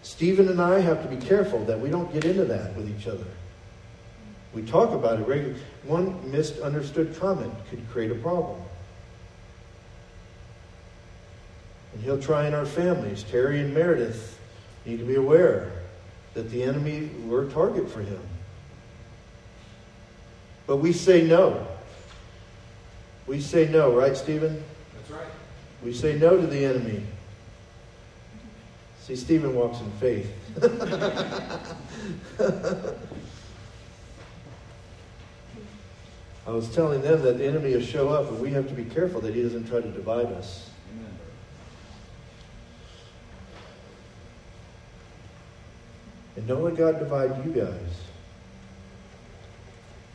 Stephen 0.02 0.48
and 0.48 0.62
I 0.62 0.80
have 0.80 1.02
to 1.04 1.10
be 1.14 1.18
careful 1.18 1.64
that 1.66 1.80
we 1.80 1.90
don't 1.90 2.12
get 2.14 2.26
into 2.26 2.46
that 2.46 2.76
with 2.76 2.90
each 2.90 3.08
other. 3.08 3.26
We 4.54 4.64
talk 4.64 4.92
about 4.92 5.20
it 5.20 5.28
regularly. 5.28 5.60
One 5.84 6.32
misunderstood 6.32 7.16
comment 7.20 7.54
could 7.70 7.88
create 7.90 8.12
a 8.12 8.16
problem. 8.16 8.62
And 11.94 12.04
he'll 12.04 12.22
try 12.22 12.48
in 12.48 12.54
our 12.54 12.66
families. 12.66 13.24
Terry 13.24 13.60
and 13.60 13.74
Meredith 13.74 14.40
need 14.86 15.00
to 15.00 15.06
be 15.06 15.16
aware 15.16 15.72
that 16.34 16.50
the 16.50 16.64
enemy, 16.64 17.10
we're 17.26 17.48
a 17.48 17.52
target 17.52 17.90
for 17.90 18.02
him. 18.02 18.22
But 20.66 20.78
we 20.78 20.94
say 20.94 21.24
no. 21.24 21.68
We 23.28 23.42
say 23.42 23.68
no, 23.68 23.92
right, 23.92 24.16
Stephen? 24.16 24.64
That's 24.94 25.12
right. 25.12 25.28
We 25.84 25.94
say 25.94 26.18
no 26.18 26.40
to 26.40 26.48
the 26.48 26.66
enemy. 26.66 27.04
See, 29.10 29.15
Stephen 29.15 29.56
walks 29.56 29.80
in 29.80 29.89
faith. 29.93 30.32
I 36.45 36.52
was 36.52 36.69
telling 36.76 37.02
them 37.02 37.24
that 37.24 37.39
the 37.39 37.45
enemy 37.48 37.74
will 37.74 37.82
show 37.82 38.10
up, 38.10 38.30
and 38.30 38.39
we 38.39 38.52
have 38.52 38.67
to 38.67 38.76
be 38.76 38.86
careful 38.86 39.19
that 39.22 39.34
he 39.34 39.41
doesn't 39.41 39.67
try 39.67 39.82
to 39.82 39.89
divide 39.89 40.28
us. 40.28 40.69
Amen. 40.93 41.17
And 46.36 46.48
don't 46.48 46.63
let 46.63 46.78
God 46.78 47.00
divide 47.00 47.43
you 47.43 47.52
guys. 47.52 48.02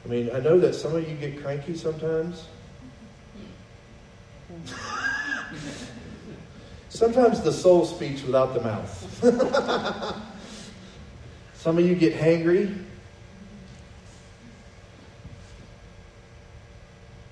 I 0.05 0.09
mean, 0.09 0.31
I 0.33 0.39
know 0.39 0.57
that 0.61 0.77
some 0.77 0.95
of 0.95 1.09
you 1.09 1.17
get 1.17 1.43
cranky 1.43 1.77
sometimes. 1.77 2.47
Sometimes 6.95 7.41
the 7.41 7.53
soul 7.53 7.85
speaks 7.85 8.23
without 8.23 8.55
the 8.55 8.61
mouth. 8.61 9.21
Some 11.57 11.77
of 11.77 11.85
you 11.85 11.97
get 11.97 12.15
hangry. 12.15 12.73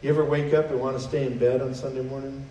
You 0.02 0.10
ever 0.10 0.24
wake 0.24 0.52
up 0.52 0.70
and 0.70 0.80
want 0.80 0.96
to 0.96 1.02
stay 1.02 1.24
in 1.24 1.38
bed 1.38 1.62
on 1.62 1.76
Sunday 1.76 2.02
morning? 2.02 2.44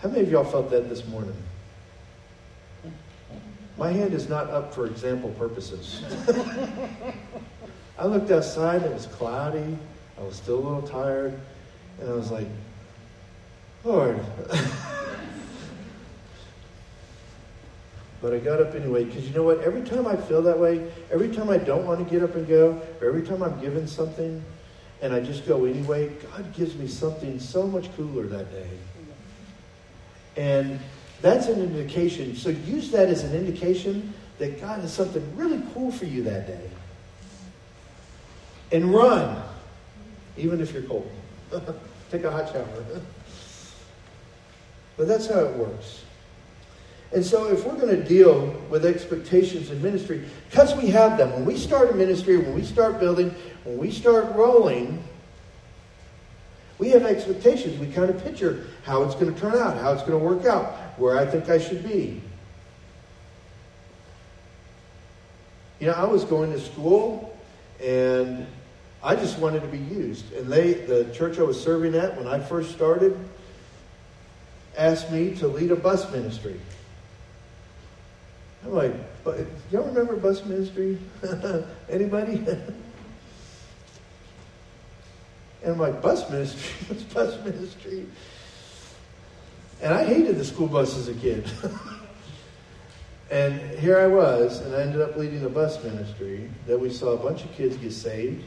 How 0.00 0.10
many 0.10 0.24
of 0.24 0.30
y'all 0.30 0.44
felt 0.44 0.68
that 0.68 0.90
this 0.90 1.08
morning? 1.08 1.36
My 3.78 3.92
hand 3.92 4.12
is 4.12 4.28
not 4.28 4.50
up 4.50 4.74
for 4.74 4.84
example 4.84 5.30
purposes. 5.30 6.02
I 7.98 8.04
looked 8.04 8.30
outside, 8.30 8.82
it 8.82 8.92
was 8.92 9.06
cloudy, 9.06 9.78
I 10.18 10.22
was 10.22 10.36
still 10.36 10.56
a 10.56 10.60
little 10.60 10.82
tired, 10.82 11.40
and 11.98 12.10
I 12.10 12.12
was 12.12 12.30
like, 12.30 12.48
Lord. 13.84 14.20
but 18.20 18.32
I 18.32 18.38
got 18.38 18.60
up 18.60 18.74
anyway 18.74 19.04
because 19.04 19.26
you 19.26 19.34
know 19.34 19.42
what? 19.42 19.60
Every 19.60 19.82
time 19.82 20.06
I 20.06 20.16
feel 20.16 20.42
that 20.42 20.58
way, 20.58 20.90
every 21.10 21.28
time 21.28 21.50
I 21.50 21.58
don't 21.58 21.84
want 21.86 21.98
to 21.98 22.04
get 22.10 22.22
up 22.22 22.36
and 22.36 22.46
go, 22.46 22.80
or 23.00 23.08
every 23.08 23.22
time 23.22 23.42
I'm 23.42 23.60
given 23.60 23.88
something 23.88 24.44
and 25.00 25.12
I 25.12 25.20
just 25.20 25.46
go 25.46 25.64
anyway, 25.64 26.08
God 26.08 26.54
gives 26.54 26.76
me 26.76 26.86
something 26.86 27.40
so 27.40 27.66
much 27.66 27.94
cooler 27.96 28.26
that 28.28 28.52
day. 28.52 28.68
And 30.36 30.78
that's 31.20 31.48
an 31.48 31.60
indication. 31.60 32.36
So 32.36 32.50
use 32.50 32.90
that 32.92 33.08
as 33.08 33.24
an 33.24 33.34
indication 33.34 34.14
that 34.38 34.60
God 34.60 34.80
has 34.80 34.92
something 34.92 35.36
really 35.36 35.60
cool 35.74 35.90
for 35.90 36.04
you 36.04 36.22
that 36.22 36.46
day. 36.46 36.70
And 38.70 38.94
run, 38.94 39.42
even 40.36 40.60
if 40.60 40.72
you're 40.72 40.82
cold. 40.82 41.10
Take 42.10 42.24
a 42.24 42.30
hot 42.30 42.52
shower. 42.52 42.66
but 44.96 45.08
that's 45.08 45.26
how 45.28 45.40
it 45.40 45.56
works. 45.56 46.02
And 47.12 47.24
so, 47.24 47.48
if 47.52 47.66
we're 47.66 47.76
going 47.76 47.94
to 47.94 48.02
deal 48.02 48.46
with 48.70 48.86
expectations 48.86 49.70
in 49.70 49.82
ministry, 49.82 50.24
because 50.50 50.74
we 50.74 50.88
have 50.88 51.18
them, 51.18 51.30
when 51.32 51.44
we 51.44 51.58
start 51.58 51.90
a 51.90 51.94
ministry, 51.94 52.38
when 52.38 52.54
we 52.54 52.64
start 52.64 52.98
building, 52.98 53.34
when 53.64 53.76
we 53.76 53.90
start 53.90 54.34
rolling, 54.34 55.02
we 56.78 56.88
have 56.88 57.04
expectations. 57.04 57.78
We 57.78 57.92
kind 57.92 58.10
of 58.10 58.22
picture 58.24 58.66
how 58.82 59.02
it's 59.04 59.14
going 59.14 59.32
to 59.32 59.40
turn 59.40 59.54
out, 59.54 59.76
how 59.76 59.92
it's 59.92 60.02
going 60.02 60.18
to 60.18 60.24
work 60.24 60.46
out, 60.46 60.72
where 60.98 61.16
I 61.16 61.24
think 61.24 61.48
I 61.48 61.58
should 61.58 61.84
be. 61.84 62.20
You 65.78 65.86
know, 65.88 65.92
I 65.92 66.04
was 66.04 66.24
going 66.24 66.50
to 66.52 66.60
school 66.60 67.38
and 67.80 68.46
I 69.02 69.16
just 69.16 69.38
wanted 69.38 69.60
to 69.62 69.68
be 69.68 69.78
used. 69.78 70.32
And 70.32 70.50
they, 70.50 70.74
the 70.74 71.04
church 71.12 71.38
I 71.38 71.42
was 71.42 71.62
serving 71.62 71.94
at 71.94 72.16
when 72.16 72.26
I 72.26 72.38
first 72.38 72.72
started, 72.72 73.16
asked 74.76 75.10
me 75.10 75.34
to 75.36 75.48
lead 75.48 75.70
a 75.70 75.76
bus 75.76 76.10
ministry. 76.12 76.58
I'm 78.64 78.74
like, 78.74 78.94
y'all 79.70 79.84
remember 79.84 80.16
bus 80.16 80.44
ministry? 80.44 80.98
Anybody? 81.90 82.34
and 85.62 85.72
I'm 85.72 85.78
like, 85.78 86.00
bus 86.00 86.28
ministry? 86.30 86.86
What's 86.88 87.02
bus 87.02 87.44
ministry? 87.44 88.06
And 89.80 89.92
I 89.92 90.04
hated 90.04 90.38
the 90.38 90.44
school 90.44 90.68
bus 90.68 90.96
as 90.96 91.08
a 91.08 91.14
kid. 91.14 91.44
and 93.30 93.60
here 93.80 93.98
I 93.98 94.06
was, 94.06 94.60
and 94.60 94.76
I 94.76 94.82
ended 94.82 95.00
up 95.00 95.16
leading 95.16 95.44
a 95.44 95.48
bus 95.48 95.82
ministry 95.82 96.48
that 96.66 96.78
we 96.78 96.88
saw 96.88 97.14
a 97.14 97.16
bunch 97.16 97.44
of 97.44 97.52
kids 97.52 97.76
get 97.76 97.92
saved. 97.92 98.44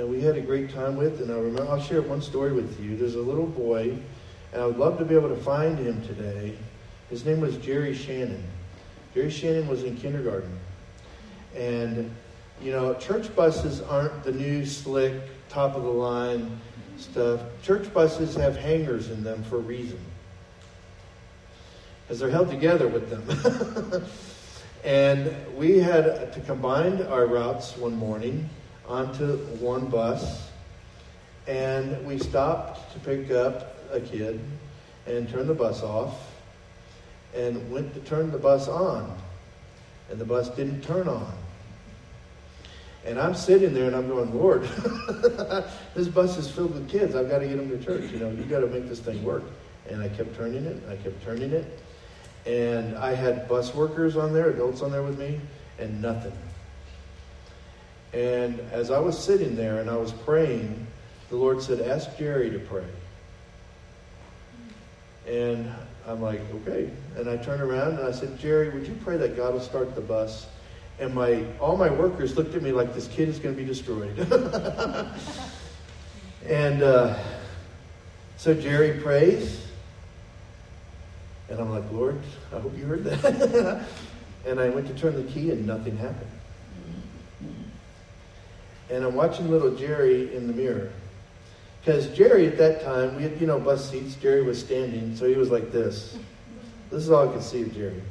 And 0.00 0.08
we 0.08 0.22
had 0.22 0.38
a 0.38 0.40
great 0.40 0.70
time 0.70 0.96
with, 0.96 1.20
and 1.20 1.30
I 1.30 1.34
remember, 1.34 1.70
I'll 1.70 1.78
share 1.78 2.00
one 2.00 2.22
story 2.22 2.54
with 2.54 2.80
you. 2.80 2.96
There's 2.96 3.16
a 3.16 3.20
little 3.20 3.44
boy, 3.46 3.98
and 4.50 4.62
I 4.62 4.64
would 4.64 4.78
love 4.78 4.96
to 4.96 5.04
be 5.04 5.14
able 5.14 5.28
to 5.28 5.36
find 5.36 5.78
him 5.78 6.00
today 6.06 6.56
his 7.10 7.26
name 7.26 7.40
was 7.40 7.56
Jerry 7.56 7.92
Shannon. 7.92 8.42
Jerry 9.14 9.30
Shannon 9.30 9.66
was 9.66 9.82
in 9.82 9.96
kindergarten. 9.96 10.58
And, 11.54 12.10
you 12.62 12.70
know, 12.70 12.94
church 12.94 13.34
buses 13.34 13.82
aren't 13.82 14.22
the 14.22 14.30
new, 14.30 14.64
slick, 14.64 15.20
top 15.48 15.74
of 15.74 15.82
the 15.82 15.90
line 15.90 16.58
stuff. 16.96 17.40
Church 17.62 17.92
buses 17.92 18.36
have 18.36 18.56
hangers 18.56 19.10
in 19.10 19.24
them 19.24 19.42
for 19.42 19.56
a 19.56 19.60
reason. 19.60 19.98
Because 22.06 22.20
they're 22.20 22.30
held 22.30 22.48
together 22.48 22.86
with 22.86 23.10
them. 23.10 24.04
and 24.84 25.34
we 25.56 25.78
had 25.78 26.32
to 26.32 26.40
combine 26.46 27.02
our 27.02 27.26
routes 27.26 27.76
one 27.76 27.96
morning 27.96 28.48
onto 28.90 29.36
one 29.60 29.86
bus. 29.86 30.50
And 31.46 32.04
we 32.04 32.18
stopped 32.18 32.92
to 32.92 32.98
pick 33.00 33.30
up 33.30 33.76
a 33.92 34.00
kid 34.00 34.40
and 35.06 35.28
turn 35.28 35.46
the 35.46 35.54
bus 35.54 35.82
off 35.82 36.14
and 37.34 37.70
went 37.70 37.94
to 37.94 38.00
turn 38.00 38.30
the 38.32 38.38
bus 38.38 38.68
on, 38.68 39.16
and 40.10 40.20
the 40.20 40.24
bus 40.24 40.48
didn't 40.50 40.82
turn 40.82 41.08
on. 41.08 41.32
And 43.04 43.18
I'm 43.18 43.34
sitting 43.34 43.72
there 43.72 43.86
and 43.86 43.96
I'm 43.96 44.08
going, 44.08 44.34
Lord, 44.36 44.62
this 45.94 46.08
bus 46.08 46.36
is 46.36 46.50
filled 46.50 46.74
with 46.74 46.88
kids. 46.90 47.14
I've 47.14 47.30
got 47.30 47.38
to 47.38 47.48
get 47.48 47.56
them 47.56 47.70
to 47.70 47.82
church. 47.82 48.10
You 48.12 48.18
know, 48.18 48.30
you 48.30 48.42
got 48.42 48.60
to 48.60 48.66
make 48.66 48.88
this 48.88 49.00
thing 49.00 49.22
work. 49.24 49.44
And 49.88 50.02
I 50.02 50.08
kept 50.08 50.36
turning 50.36 50.66
it. 50.66 50.82
I 50.88 50.96
kept 50.96 51.22
turning 51.24 51.50
it. 51.52 51.80
And 52.44 52.96
I 52.98 53.14
had 53.14 53.48
bus 53.48 53.74
workers 53.74 54.16
on 54.16 54.34
there, 54.34 54.50
adults 54.50 54.82
on 54.82 54.92
there 54.92 55.02
with 55.02 55.18
me, 55.18 55.40
and 55.78 56.02
nothing. 56.02 56.32
And 58.12 58.58
as 58.72 58.90
I 58.90 58.98
was 58.98 59.18
sitting 59.18 59.54
there 59.54 59.80
and 59.80 59.88
I 59.88 59.96
was 59.96 60.12
praying, 60.12 60.86
the 61.28 61.36
Lord 61.36 61.62
said, 61.62 61.80
Ask 61.80 62.16
Jerry 62.18 62.50
to 62.50 62.58
pray. 62.58 62.86
And 65.28 65.72
I'm 66.06 66.20
like, 66.20 66.40
okay. 66.56 66.90
And 67.16 67.28
I 67.28 67.36
turned 67.36 67.62
around 67.62 67.98
and 67.98 68.06
I 68.06 68.10
said, 68.10 68.38
Jerry, 68.38 68.70
would 68.70 68.86
you 68.86 68.98
pray 69.04 69.16
that 69.18 69.36
God 69.36 69.52
will 69.52 69.60
start 69.60 69.94
the 69.94 70.00
bus? 70.00 70.48
And 70.98 71.14
my 71.14 71.44
all 71.60 71.76
my 71.76 71.88
workers 71.88 72.36
looked 72.36 72.54
at 72.54 72.62
me 72.62 72.72
like 72.72 72.94
this 72.94 73.06
kid 73.08 73.28
is 73.28 73.38
going 73.38 73.54
to 73.54 73.60
be 73.60 73.66
destroyed. 73.66 74.18
and 76.46 76.82
uh, 76.82 77.16
so 78.36 78.54
Jerry 78.54 79.00
prays. 79.00 79.66
And 81.48 81.60
I'm 81.60 81.70
like, 81.70 81.90
Lord, 81.90 82.20
I 82.54 82.60
hope 82.60 82.76
you 82.76 82.84
heard 82.84 83.04
that. 83.04 83.86
and 84.46 84.60
I 84.60 84.68
went 84.68 84.86
to 84.88 84.94
turn 84.94 85.14
the 85.14 85.30
key 85.30 85.50
and 85.50 85.66
nothing 85.66 85.96
happened. 85.96 86.30
And 88.90 89.04
I'm 89.04 89.14
watching 89.14 89.50
little 89.50 89.74
Jerry 89.74 90.34
in 90.34 90.46
the 90.46 90.52
mirror. 90.52 90.92
Because 91.80 92.08
Jerry 92.08 92.46
at 92.46 92.58
that 92.58 92.82
time, 92.82 93.16
we 93.16 93.22
had, 93.22 93.40
you 93.40 93.46
know, 93.46 93.58
bus 93.58 93.90
seats. 93.90 94.14
Jerry 94.16 94.42
was 94.42 94.58
standing, 94.58 95.16
so 95.16 95.26
he 95.26 95.36
was 95.36 95.50
like 95.50 95.72
this. 95.72 96.18
This 96.90 97.02
is 97.02 97.10
all 97.10 97.28
I 97.28 97.32
could 97.32 97.42
see 97.42 97.62
of 97.62 97.72
Jerry. 97.72 98.02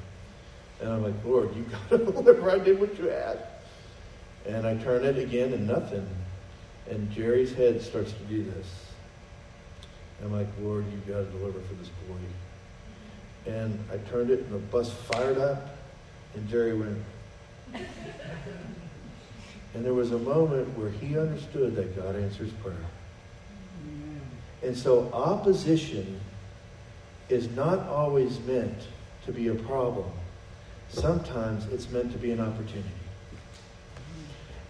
And 0.82 0.90
I'm 0.90 1.04
like, 1.04 1.14
Lord, 1.26 1.56
you 1.56 1.64
got 1.64 1.90
to 1.90 1.98
deliver. 2.12 2.50
I 2.50 2.58
did 2.58 2.80
what 2.80 2.98
you 2.98 3.12
asked. 3.12 3.44
And 4.48 4.66
I 4.66 4.76
turn 4.78 5.06
it 5.06 5.18
again 5.18 5.54
and 5.54 5.68
nothing. 5.68 6.08
And 6.90 7.12
Jerry's 7.12 7.54
head 7.54 7.82
starts 7.82 8.14
to 8.14 8.24
do 8.24 8.44
this. 8.44 8.86
And 10.20 10.28
I'm 10.28 10.40
like, 10.40 10.48
Lord, 10.62 10.86
you've 10.92 11.08
got 11.08 11.20
to 11.20 11.26
deliver 11.26 11.60
for 11.60 11.74
this 11.76 11.90
boy. 12.08 13.52
And 13.52 13.80
I 13.92 13.98
turned 14.10 14.32
it 14.32 14.40
and 14.40 14.54
the 14.54 14.60
bus 14.60 14.92
fired 14.92 15.38
up 15.38 15.78
and 16.36 16.48
Jerry 16.48 16.76
went. 16.76 16.98
And 19.74 19.86
there 19.86 19.94
was 19.94 20.12
a 20.12 20.20
moment 20.20 20.78
where 20.78 20.90
he 20.90 21.18
understood 21.18 21.76
that 21.76 21.96
God 21.96 22.16
answers 22.16 22.52
prayer. 22.64 22.76
And 24.64 24.76
so 24.76 25.12
opposition 25.14 26.20
is 27.30 27.50
not 27.52 27.88
always 27.88 28.40
meant 28.42 28.78
to 29.26 29.32
be 29.32 29.48
a 29.48 29.56
problem. 29.56 30.10
Sometimes 30.90 31.66
it's 31.68 31.90
meant 31.92 32.12
to 32.12 32.18
be 32.18 32.32
an 32.32 32.40
opportunity. 32.40 32.90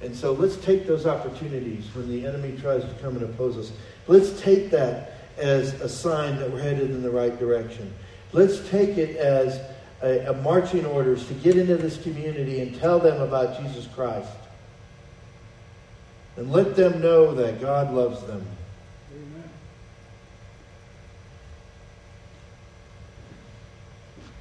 And 0.02 0.16
so 0.16 0.34
let's 0.34 0.58
take 0.58 0.86
those 0.86 1.06
opportunities 1.06 1.86
when 1.94 2.10
the 2.10 2.26
enemy 2.26 2.58
tries 2.60 2.84
to 2.84 2.94
come 3.02 3.16
and 3.16 3.24
oppose 3.24 3.58
us. 3.58 3.72
Let's 4.08 4.40
take 4.42 4.70
that 4.72 5.14
as 5.38 5.74
a 5.82 5.90
sign 5.90 6.38
that 6.38 6.52
we're 6.52 6.62
headed 6.62 6.92
in 6.92 7.02
the 7.02 7.10
right 7.10 7.38
direction. 7.38 7.94
Let's 8.32 8.68
take 8.70 8.98
it 8.98 9.16
as 9.18 9.60
a, 10.02 10.32
a 10.32 10.34
marching 10.42 10.86
orders 10.86 11.28
to 11.28 11.34
get 11.36 11.58
into 11.58 11.78
this 11.78 12.02
community 12.02 12.62
and 12.62 12.78
tell 12.80 13.00
them 13.00 13.22
about 13.22 13.62
Jesus 13.62 13.88
Christ. 13.88 14.30
And 16.40 16.54
let 16.54 16.74
them 16.78 17.02
know 17.02 17.36
that 17.36 17.60
God 17.60 17.94
loves 17.94 18.24
them. 18.24 18.42
Amen. 19.14 19.50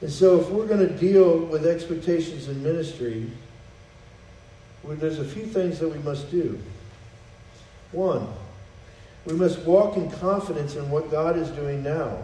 And 0.02 0.08
so, 0.08 0.40
if 0.40 0.48
we're 0.48 0.68
going 0.68 0.86
to 0.86 0.94
deal 0.94 1.38
with 1.46 1.66
expectations 1.66 2.46
in 2.46 2.62
ministry, 2.62 3.28
well, 4.84 4.94
there's 4.94 5.18
a 5.18 5.24
few 5.24 5.44
things 5.44 5.80
that 5.80 5.88
we 5.88 5.98
must 5.98 6.30
do. 6.30 6.60
One, 7.90 8.28
we 9.24 9.32
must 9.32 9.58
walk 9.62 9.96
in 9.96 10.08
confidence 10.08 10.76
in 10.76 10.88
what 10.90 11.10
God 11.10 11.36
is 11.36 11.50
doing 11.50 11.82
now. 11.82 12.16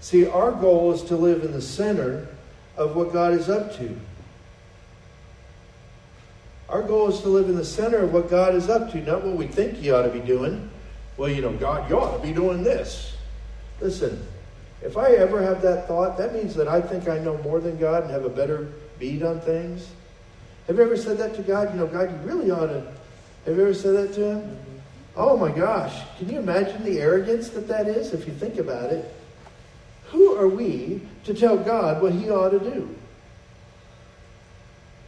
See, 0.00 0.26
our 0.26 0.52
goal 0.52 0.90
is 0.92 1.02
to 1.02 1.16
live 1.16 1.44
in 1.44 1.52
the 1.52 1.60
center 1.60 2.28
of 2.78 2.96
what 2.96 3.12
God 3.12 3.34
is 3.34 3.50
up 3.50 3.76
to. 3.76 3.94
Our 6.70 6.82
goal 6.82 7.08
is 7.08 7.20
to 7.22 7.28
live 7.28 7.48
in 7.48 7.56
the 7.56 7.64
center 7.64 7.98
of 7.98 8.12
what 8.12 8.30
God 8.30 8.54
is 8.54 8.68
up 8.68 8.92
to, 8.92 9.00
not 9.00 9.24
what 9.24 9.36
we 9.36 9.48
think 9.48 9.74
He 9.74 9.90
ought 9.90 10.02
to 10.02 10.08
be 10.08 10.20
doing. 10.20 10.70
Well, 11.16 11.28
you 11.28 11.42
know, 11.42 11.52
God, 11.52 11.90
you 11.90 11.98
ought 11.98 12.16
to 12.16 12.22
be 12.22 12.32
doing 12.32 12.62
this. 12.62 13.16
Listen, 13.80 14.24
if 14.80 14.96
I 14.96 15.10
ever 15.12 15.42
have 15.42 15.62
that 15.62 15.88
thought, 15.88 16.16
that 16.18 16.32
means 16.32 16.54
that 16.54 16.68
I 16.68 16.80
think 16.80 17.08
I 17.08 17.18
know 17.18 17.36
more 17.38 17.60
than 17.60 17.76
God 17.76 18.04
and 18.04 18.12
have 18.12 18.24
a 18.24 18.30
better 18.30 18.70
bead 18.98 19.22
on 19.24 19.40
things. 19.40 19.90
Have 20.68 20.76
you 20.76 20.84
ever 20.84 20.96
said 20.96 21.18
that 21.18 21.34
to 21.34 21.42
God? 21.42 21.74
You 21.74 21.80
know, 21.80 21.86
God, 21.88 22.10
you 22.10 22.16
really 22.18 22.50
ought 22.52 22.66
to. 22.66 22.86
Have 23.46 23.56
you 23.56 23.62
ever 23.62 23.74
said 23.74 23.96
that 23.96 24.14
to 24.14 24.36
Him? 24.36 24.56
Oh 25.16 25.36
my 25.36 25.50
gosh. 25.50 26.00
Can 26.18 26.30
you 26.30 26.38
imagine 26.38 26.84
the 26.84 27.00
arrogance 27.00 27.48
that 27.50 27.66
that 27.66 27.88
is 27.88 28.14
if 28.14 28.28
you 28.28 28.32
think 28.32 28.58
about 28.58 28.90
it? 28.90 29.12
Who 30.10 30.36
are 30.36 30.48
we 30.48 31.02
to 31.24 31.34
tell 31.34 31.58
God 31.58 32.00
what 32.00 32.12
He 32.12 32.30
ought 32.30 32.50
to 32.50 32.60
do? 32.60 32.94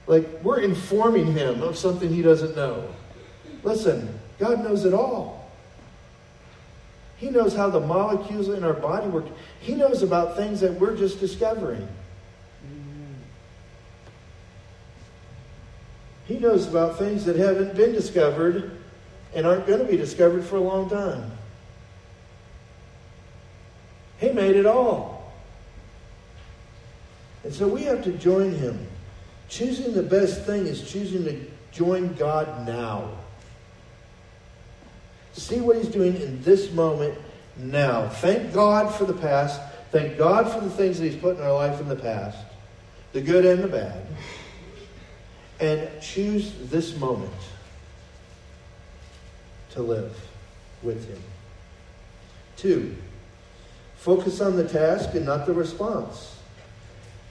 Like, 0.07 0.27
we're 0.43 0.61
informing 0.61 1.33
Him 1.33 1.63
of 1.63 1.77
something 1.77 2.09
He 2.13 2.23
doesn't 2.23 2.57
know. 2.57 2.89
Listen, 3.63 4.19
God 4.39 4.65
knows 4.65 4.85
it 4.85 4.95
all. 4.95 5.51
He 7.17 7.31
knows 7.31 7.55
how 7.55 7.71
the 7.71 7.81
molecules 7.81 8.49
in 8.49 8.65
our 8.65 8.73
body 8.73 9.07
work. 9.07 9.27
He 9.61 9.75
knows 9.75 10.03
about 10.03 10.37
things 10.37 10.61
that 10.61 10.73
we're 10.81 10.97
just 10.97 11.21
discovering. 11.21 11.87
He 16.27 16.39
knows 16.39 16.67
about 16.67 16.99
things 16.99 17.25
that 17.27 17.37
haven't 17.37 17.77
been 17.77 17.93
discovered 17.93 18.79
and 19.35 19.47
aren't 19.47 19.67
going 19.67 19.79
to 19.79 19.85
be 19.85 19.97
discovered 19.97 20.45
for 20.45 20.57
a 20.57 20.61
long 20.61 20.91
time. 20.91 21.31
He 24.19 24.31
made 24.31 24.57
it 24.57 24.67
all. 24.67 25.33
And 27.45 27.53
so 27.53 27.67
we 27.67 27.85
have 27.85 28.03
to 28.05 28.13
join 28.13 28.53
him. 28.53 28.87
Choosing 29.53 29.93
the 29.93 30.03
best 30.03 30.47
thing 30.47 30.67
is 30.67 30.91
choosing 30.91 31.25
to 31.25 31.39
join 31.73 32.15
God 32.15 32.67
now. 32.67 33.11
See 35.35 35.61
what 35.61 35.77
he's 35.77 35.89
doing 35.89 36.17
in 36.17 36.43
this 36.43 36.73
moment 36.73 37.19
now. 37.59 38.09
Thank 38.09 38.55
God 38.55 38.95
for 38.95 39.05
the 39.05 39.13
past. 39.13 39.61
Thank 39.91 40.17
God 40.17 40.51
for 40.51 40.61
the 40.61 40.71
things 40.71 40.99
that 40.99 41.05
he's 41.05 41.21
put 41.21 41.37
in 41.37 41.43
our 41.43 41.53
life 41.53 41.79
in 41.83 41.89
the 41.89 41.97
past, 41.97 42.39
the 43.13 43.21
good 43.21 43.45
and 43.45 43.63
the 43.63 43.69
bad. 43.69 44.07
And 45.61 46.01
choose 46.01 46.55
this 46.71 46.97
moment 46.97 47.31
to 49.73 49.83
live 49.83 50.19
with 50.83 51.07
him. 51.07 51.23
Two, 52.57 52.97
focus 53.97 54.41
on 54.41 54.57
the 54.57 54.67
task 54.67 55.15
and 55.15 55.27
not 55.27 55.45
the 55.45 55.53
response. 55.53 56.39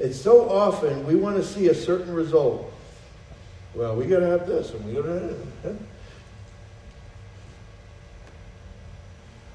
It's 0.02 0.20
so 0.20 0.50
often 0.50 1.06
we 1.06 1.14
want 1.14 1.38
to 1.38 1.44
see 1.44 1.68
a 1.68 1.76
certain 1.76 2.12
result. 2.12 2.74
Well, 3.76 3.96
we 3.96 4.06
got 4.08 4.22
to 4.22 4.26
have 4.26 4.48
this, 4.48 4.72
and 4.72 4.84
we 4.84 4.94
got 4.94 5.04
to. 5.04 5.38
Have. 5.62 5.78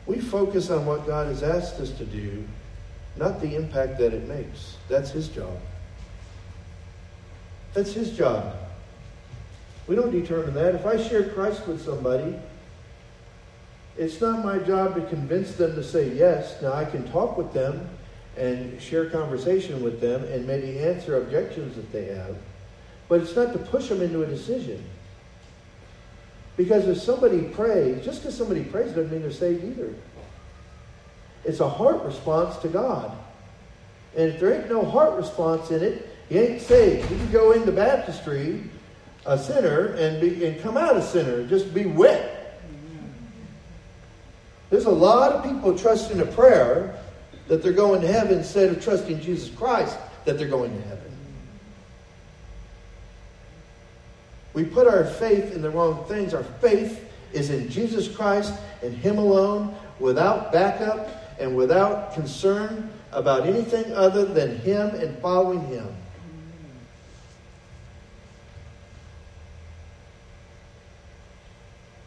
We 0.06 0.20
focus 0.20 0.70
on 0.70 0.87
what 0.87 1.04
God 1.04 1.26
has 1.26 1.42
asked 1.42 1.80
us 1.80 1.90
to 1.98 2.04
do, 2.04 2.44
not 3.16 3.40
the 3.40 3.56
impact 3.56 3.98
that 3.98 4.14
it 4.14 4.28
makes. 4.28 4.76
That's 4.88 5.11
His 5.11 5.26
job. 5.26 5.59
That's 7.74 7.92
His 7.92 8.16
job. 8.16 8.54
We 9.88 9.96
don't 9.96 10.12
determine 10.12 10.54
that. 10.54 10.76
If 10.76 10.87
I 10.87 10.96
share 10.96 11.28
Christ 11.30 11.66
with 11.66 11.85
somebody, 11.85 12.37
it's 13.98 14.20
not 14.20 14.44
my 14.44 14.59
job 14.59 14.94
to 14.94 15.00
convince 15.09 15.56
them 15.56 15.74
to 15.74 15.82
say 15.82 16.09
yes. 16.12 16.62
Now, 16.62 16.72
I 16.72 16.85
can 16.85 17.11
talk 17.11 17.37
with 17.37 17.52
them 17.52 17.90
and 18.37 18.81
share 18.81 19.09
conversation 19.09 19.83
with 19.83 20.01
them 20.01 20.25
and 20.25 20.46
maybe 20.46 20.79
answer 20.79 21.16
objections 21.22 21.77
that 21.77 21.90
they 21.92 22.07
have, 22.07 22.37
but 23.09 23.20
it's 23.20 23.35
not 23.35 23.53
to 23.53 23.59
push 23.59 23.88
them 23.88 24.03
into 24.03 24.22
a 24.22 24.27
decision. 24.27 24.85
Because 26.57 26.87
if 26.87 26.99
somebody 26.99 27.42
prays, 27.42 28.05
just 28.05 28.22
because 28.22 28.37
somebody 28.37 28.64
prays 28.64 28.88
doesn't 28.88 29.11
mean 29.11 29.22
they're 29.22 29.31
saved 29.31 29.64
either. 29.64 29.92
It's 31.44 31.61
a 31.61 31.68
heart 31.68 32.03
response 32.03 32.57
to 32.59 32.68
God. 32.68 33.16
And 34.16 34.33
if 34.33 34.40
there 34.40 34.55
ain't 34.55 34.68
no 34.68 34.85
heart 34.85 35.14
response 35.14 35.70
in 35.70 35.83
it, 35.83 36.09
you 36.31 36.40
ain't 36.40 36.62
saved. 36.62 37.11
You 37.11 37.16
can 37.18 37.31
go 37.31 37.53
into 37.53 37.70
baptistry, 37.70 38.62
a 39.27 39.38
sinner, 39.38 39.88
and, 39.94 40.20
be, 40.20 40.44
and 40.46 40.61
come 40.61 40.77
out 40.77 40.96
a 40.96 41.03
sinner, 41.03 41.46
just 41.46 41.72
be 41.72 41.85
wet. 41.85 42.61
There's 44.70 44.87
a 44.87 44.90
lot 44.90 45.33
of 45.33 45.44
people 45.44 45.79
trusting 45.79 46.20
a 46.20 46.27
prayer 46.27 46.99
that 47.48 47.62
they're 47.62 47.72
going 47.72 48.00
to 48.00 48.09
heaven 48.09 48.38
instead 48.38 48.70
of 48.70 48.82
trusting 48.82 49.20
Jesus 49.20 49.50
Christ 49.50 49.96
that 50.24 50.38
they're 50.38 50.48
going 50.48 50.76
to 50.76 50.88
heaven. 50.88 51.12
We 54.52 54.64
put 54.64 54.87
our 54.87 55.04
faith 55.04 55.54
in 55.54 55.62
the 55.62 55.70
wrong 55.70 56.04
things. 56.06 56.32
Our 56.32 56.42
faith 56.42 57.04
is 57.32 57.50
in 57.50 57.68
Jesus 57.68 58.09
Christ 58.09 58.54
and 58.82 58.94
Him 58.94 59.18
alone, 59.18 59.74
without 59.98 60.52
backup 60.52 61.09
and 61.38 61.56
without 61.56 62.14
concern 62.14 62.90
about 63.12 63.46
anything 63.46 63.92
other 63.92 64.24
than 64.24 64.59
Him 64.59 64.88
and 64.94 65.18
following 65.18 65.61
Him. 65.66 65.87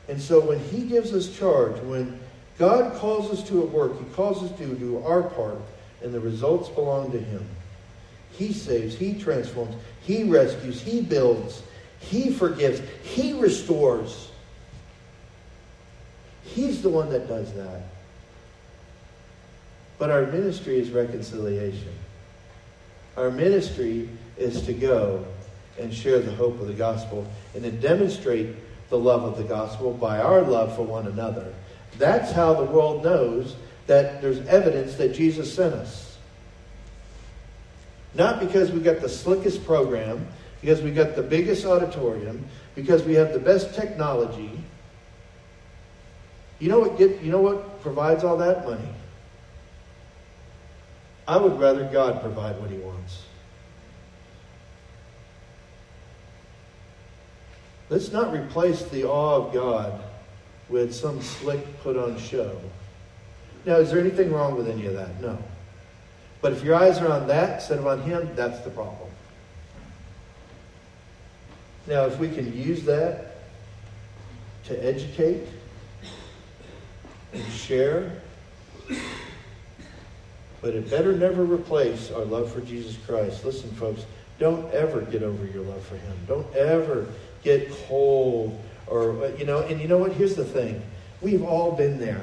And 0.08 0.20
so 0.20 0.40
when 0.40 0.60
He 0.60 0.82
gives 0.82 1.14
us 1.14 1.36
charge, 1.38 1.80
when 1.82 2.20
God 2.60 2.94
calls 3.00 3.32
us 3.32 3.48
to 3.50 3.64
a 3.64 3.66
work, 3.66 3.98
He 3.98 4.06
calls 4.14 4.44
us 4.44 4.56
to 4.60 4.76
do 4.76 5.04
our 5.04 5.24
part, 5.24 5.58
and 6.04 6.14
the 6.14 6.20
results 6.20 6.70
belong 6.70 7.12
to 7.14 7.20
Him. 7.20 7.44
He 8.34 8.54
saves, 8.54 8.96
He 8.96 9.16
transforms, 9.16 9.76
He 10.02 10.26
rescues, 10.26 10.80
He 10.80 11.02
builds, 11.02 11.64
he 12.00 12.32
forgives. 12.32 12.82
He 13.04 13.34
restores. 13.34 14.30
He's 16.44 16.82
the 16.82 16.90
one 16.90 17.10
that 17.10 17.28
does 17.28 17.54
that. 17.54 17.84
But 19.98 20.10
our 20.10 20.26
ministry 20.26 20.80
is 20.80 20.92
reconciliation. 20.92 21.94
Our 23.18 23.30
ministry 23.30 24.10
is 24.38 24.62
to 24.64 24.74
go 24.74 25.26
and 25.78 25.94
share 25.94 26.20
the 26.20 26.32
hope 26.32 26.60
of 26.62 26.68
the 26.68 26.74
gospel 26.74 27.28
and 27.54 27.64
to 27.64 27.72
demonstrate 27.72 28.56
the 28.90 28.98
love 28.98 29.24
of 29.24 29.38
the 29.38 29.44
gospel 29.44 29.94
by 29.94 30.20
our 30.20 30.42
love 30.42 30.76
for 30.76 30.84
one 30.84 31.08
another. 31.08 31.54
That's 31.98 32.32
how 32.32 32.54
the 32.54 32.64
world 32.64 33.04
knows 33.04 33.56
that 33.88 34.22
there's 34.22 34.40
evidence 34.48 34.96
that 34.96 35.14
Jesus 35.14 35.54
sent 35.54 35.74
us. 35.74 36.18
Not 38.14 38.40
because 38.40 38.72
we 38.72 38.80
got 38.80 39.02
the 39.02 39.10
slickest 39.10 39.66
program, 39.66 40.28
because 40.62 40.82
we 40.82 40.92
got 40.92 41.16
the 41.16 41.24
biggest 41.24 41.66
auditorium, 41.66 42.46
because 42.76 43.04
we 43.04 43.14
have 43.16 43.34
the 43.34 43.40
best 43.40 43.76
technology. 43.76 44.64
You 46.60 46.70
know 46.70 46.80
what 46.80 46.98
get 46.98 47.22
you 47.22 47.32
know 47.32 47.42
what 47.42 47.82
provides 47.82 48.24
all 48.24 48.38
that 48.38 48.66
money? 48.66 48.90
I 51.28 51.38
would 51.38 51.60
rather 51.60 51.86
God 51.86 52.22
provide 52.22 52.60
what 52.60 52.70
he 52.70 52.78
wants. 52.78 53.24
Let's 57.90 58.12
not 58.12 58.34
replace 58.34 58.84
the 58.84 59.06
awe 59.06 59.36
of 59.36 59.54
God 59.54 60.04
with 60.70 60.94
some 60.94 61.22
slick 61.22 61.82
put 61.82 61.98
on 61.98 62.18
show. 62.18 62.60
Now, 63.66 63.76
is 63.78 63.92
there 63.92 64.00
anything 64.00 64.32
wrong 64.32 64.56
with 64.56 64.70
any 64.70 64.86
of 64.86 64.94
that? 64.94 65.20
No. 65.22 65.38
But 66.42 66.54
if 66.54 66.64
your 66.64 66.76
eyes 66.76 67.00
are 67.00 67.12
on 67.12 67.28
that 67.28 67.60
instead 67.60 67.80
of 67.80 67.88
on 67.88 68.02
Him, 68.02 68.30
that's 68.36 68.60
the 68.62 68.70
problem. 68.70 69.10
Now, 71.88 72.06
if 72.06 72.18
we 72.20 72.30
can 72.30 72.56
use 72.56 72.84
that 72.84 73.36
to 74.66 74.86
educate 74.86 75.48
and 77.34 77.44
share, 77.52 78.12
but 80.62 80.76
it 80.76 80.90
better 80.90 81.14
never 81.14 81.44
replace 81.44 82.12
our 82.12 82.26
love 82.26 82.52
for 82.52 82.62
Jesus 82.62 82.98
Christ. 83.06 83.44
Listen, 83.44 83.72
folks, 83.72 84.06
don't 84.40 84.72
ever 84.74 85.02
get 85.02 85.24
over 85.24 85.46
your 85.46 85.64
love 85.64 85.84
for 85.84 85.96
Him. 85.96 86.18
Don't 86.28 86.56
ever 86.56 87.08
get 87.44 87.72
cold 87.88 88.60
or, 88.90 89.24
uh, 89.24 89.32
you 89.38 89.46
know, 89.46 89.60
and 89.60 89.80
you 89.80 89.88
know 89.88 89.98
what? 89.98 90.12
Here's 90.14 90.36
the 90.36 90.46
thing 90.46 90.82
we've 91.22 91.44
all 91.44 91.72
been 91.72 92.00
there. 92.00 92.22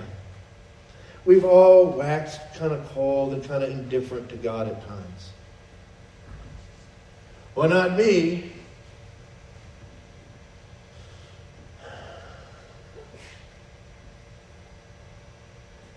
We've 1.24 1.44
all 1.44 1.87
waxed 1.87 2.40
kind 2.55 2.72
of 2.72 2.88
cold 2.90 3.33
and 3.33 3.42
kind 3.42 3.64
of 3.64 3.70
indifferent 3.70 4.29
to 4.31 4.37
God 4.37 4.68
at 4.68 4.87
times. 4.87 5.31
Well, 7.55 7.68
not 7.68 7.96
me. 7.96 8.52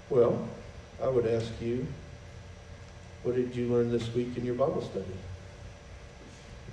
Well, 0.09 0.47
I 1.03 1.07
would 1.07 1.27
ask 1.27 1.51
you, 1.61 1.85
what 3.21 3.35
did 3.35 3.55
you 3.55 3.67
learn 3.67 3.91
this 3.91 4.11
week 4.15 4.35
in 4.37 4.45
your 4.45 4.55
Bible 4.55 4.81
study? 4.81 5.05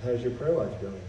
How's 0.03 0.21
your 0.23 0.31
prayer 0.31 0.53
life 0.53 0.81
going? 0.81 0.99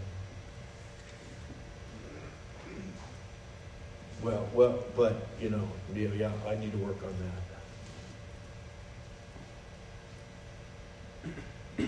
Well, 4.23 4.47
well, 4.53 4.83
but, 4.95 5.27
you 5.39 5.49
know, 5.49 5.67
yeah, 5.95 6.31
I 6.47 6.55
need 6.55 6.71
to 6.73 6.77
work 6.79 6.97
on 7.03 7.13
that. 11.77 11.87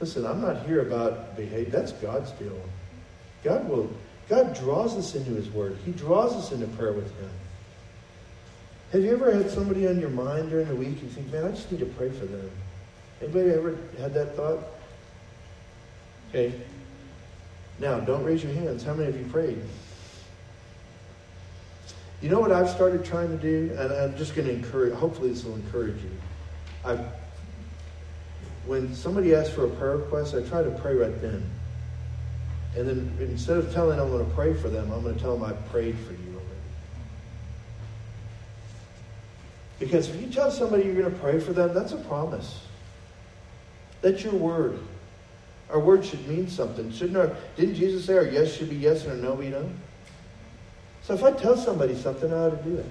Listen, 0.00 0.24
I'm 0.24 0.40
not 0.40 0.64
here 0.66 0.80
about 0.80 1.36
behavior. 1.36 1.70
That's 1.70 1.92
God's 1.92 2.30
deal. 2.32 2.58
God 3.44 3.68
will, 3.68 3.90
God 4.28 4.54
draws 4.54 4.96
us 4.96 5.14
into 5.14 5.32
His 5.32 5.50
Word. 5.50 5.76
He 5.84 5.92
draws 5.92 6.32
us 6.34 6.52
into 6.52 6.66
prayer 6.68 6.92
with 6.92 7.14
Him. 7.18 7.30
Have 8.92 9.02
you 9.02 9.12
ever 9.12 9.30
had 9.34 9.50
somebody 9.50 9.86
on 9.86 10.00
your 10.00 10.08
mind 10.08 10.50
during 10.50 10.68
the 10.68 10.74
week 10.74 11.00
and 11.02 11.10
think, 11.10 11.30
man, 11.30 11.44
I 11.44 11.50
just 11.50 11.70
need 11.70 11.80
to 11.80 11.86
pray 11.86 12.10
for 12.10 12.24
them? 12.24 12.50
Anybody 13.20 13.50
ever 13.50 13.76
had 13.98 14.14
that 14.14 14.34
thought? 14.36 14.60
Okay. 16.30 16.54
Now, 17.78 18.00
don't 18.00 18.24
raise 18.24 18.42
your 18.42 18.52
hands. 18.54 18.82
How 18.84 18.94
many 18.94 19.08
of 19.10 19.18
you 19.18 19.26
prayed? 19.26 19.60
You 22.20 22.28
know 22.28 22.40
what 22.40 22.50
I've 22.50 22.68
started 22.68 23.04
trying 23.04 23.28
to 23.28 23.36
do? 23.36 23.74
And 23.78 23.92
I'm 23.92 24.16
just 24.16 24.34
going 24.34 24.48
to 24.48 24.54
encourage, 24.54 24.92
hopefully 24.94 25.30
this 25.30 25.44
will 25.44 25.54
encourage 25.54 26.02
you. 26.02 26.10
I, 26.84 26.98
when 28.66 28.94
somebody 28.94 29.34
asks 29.34 29.54
for 29.54 29.66
a 29.66 29.70
prayer 29.70 29.98
request, 29.98 30.34
I 30.34 30.42
try 30.42 30.62
to 30.62 30.70
pray 30.70 30.94
right 30.94 31.20
then. 31.22 31.48
And 32.76 32.88
then 32.88 33.16
instead 33.20 33.56
of 33.56 33.72
telling 33.72 33.96
them 33.96 34.06
I'm 34.06 34.12
going 34.12 34.26
to 34.26 34.34
pray 34.34 34.52
for 34.54 34.68
them, 34.68 34.90
I'm 34.92 35.02
going 35.02 35.14
to 35.14 35.20
tell 35.20 35.36
them 35.36 35.48
I 35.48 35.52
prayed 35.70 35.96
for 35.98 36.12
you. 36.12 36.18
Already. 36.18 36.44
Because 39.78 40.08
if 40.08 40.20
you 40.20 40.28
tell 40.28 40.50
somebody 40.50 40.84
you're 40.84 40.94
going 40.94 41.12
to 41.12 41.18
pray 41.18 41.38
for 41.38 41.52
them, 41.52 41.72
that's 41.72 41.92
a 41.92 41.96
promise. 41.96 42.60
That's 44.02 44.22
your 44.22 44.34
word. 44.34 44.78
Our 45.70 45.80
word 45.80 46.04
should 46.04 46.26
mean 46.28 46.48
something. 46.48 46.90
Shouldn't 46.92 47.16
our, 47.16 47.36
didn't 47.56 47.76
Jesus 47.76 48.04
say 48.04 48.16
our 48.16 48.24
yes 48.24 48.54
should 48.54 48.70
be 48.70 48.76
yes 48.76 49.04
and 49.04 49.12
our 49.12 49.30
no 49.30 49.36
be 49.36 49.48
no? 49.48 49.68
So 51.08 51.14
if 51.14 51.24
I 51.24 51.32
tell 51.32 51.56
somebody 51.56 51.94
something, 51.94 52.30
I 52.30 52.36
ought 52.36 52.62
to 52.62 52.68
do 52.68 52.76
it. 52.76 52.86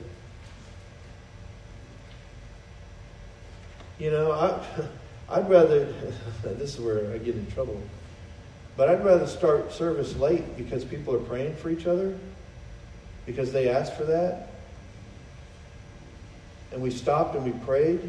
You 3.99 4.09
know, 4.09 4.32
I, 4.32 4.59
I'd 5.38 5.47
rather, 5.47 5.86
this 6.43 6.74
is 6.74 6.80
where 6.80 7.13
I 7.13 7.20
get 7.20 7.36
in 7.36 7.45
trouble, 7.51 7.80
but 8.76 8.89
I'd 8.89 9.05
rather 9.05 9.28
start 9.28 9.72
service 9.72 10.15
late 10.15 10.57
because 10.57 10.84
people 10.84 11.13
are 11.13 11.20
praying 11.20 11.57
for 11.57 11.70
each 11.70 11.86
other, 11.86 12.18
because 13.28 13.51
they 13.51 13.70
asked 13.70 13.93
for 13.93 14.05
that, 14.05 14.49
and 16.72 16.82
we 16.82 16.89
stopped 16.89 17.36
and 17.36 17.45
we 17.45 17.51
prayed, 17.68 18.01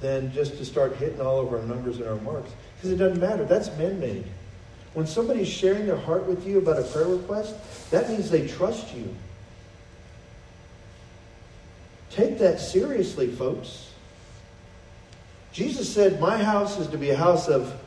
than 0.00 0.32
just 0.32 0.56
to 0.58 0.64
start 0.64 0.94
hitting 0.98 1.20
all 1.20 1.40
of 1.40 1.52
our 1.52 1.62
numbers 1.62 1.96
and 1.96 2.06
our 2.06 2.20
marks. 2.20 2.52
Because 2.76 2.92
it 2.92 2.96
doesn't 2.96 3.20
matter. 3.20 3.44
That's 3.44 3.76
man 3.76 3.98
made. 3.98 4.24
When 4.96 5.06
somebody's 5.06 5.48
sharing 5.48 5.84
their 5.84 5.98
heart 5.98 6.24
with 6.24 6.46
you 6.46 6.56
about 6.56 6.78
a 6.78 6.82
prayer 6.82 7.08
request, 7.08 7.54
that 7.90 8.08
means 8.08 8.30
they 8.30 8.48
trust 8.48 8.94
you. 8.94 9.14
Take 12.08 12.38
that 12.38 12.58
seriously, 12.60 13.30
folks. 13.30 13.90
Jesus 15.52 15.92
said, 15.92 16.18
My 16.18 16.42
house 16.42 16.78
is 16.78 16.86
to 16.86 16.96
be 16.96 17.10
a 17.10 17.16
house 17.16 17.46
of 17.46 17.78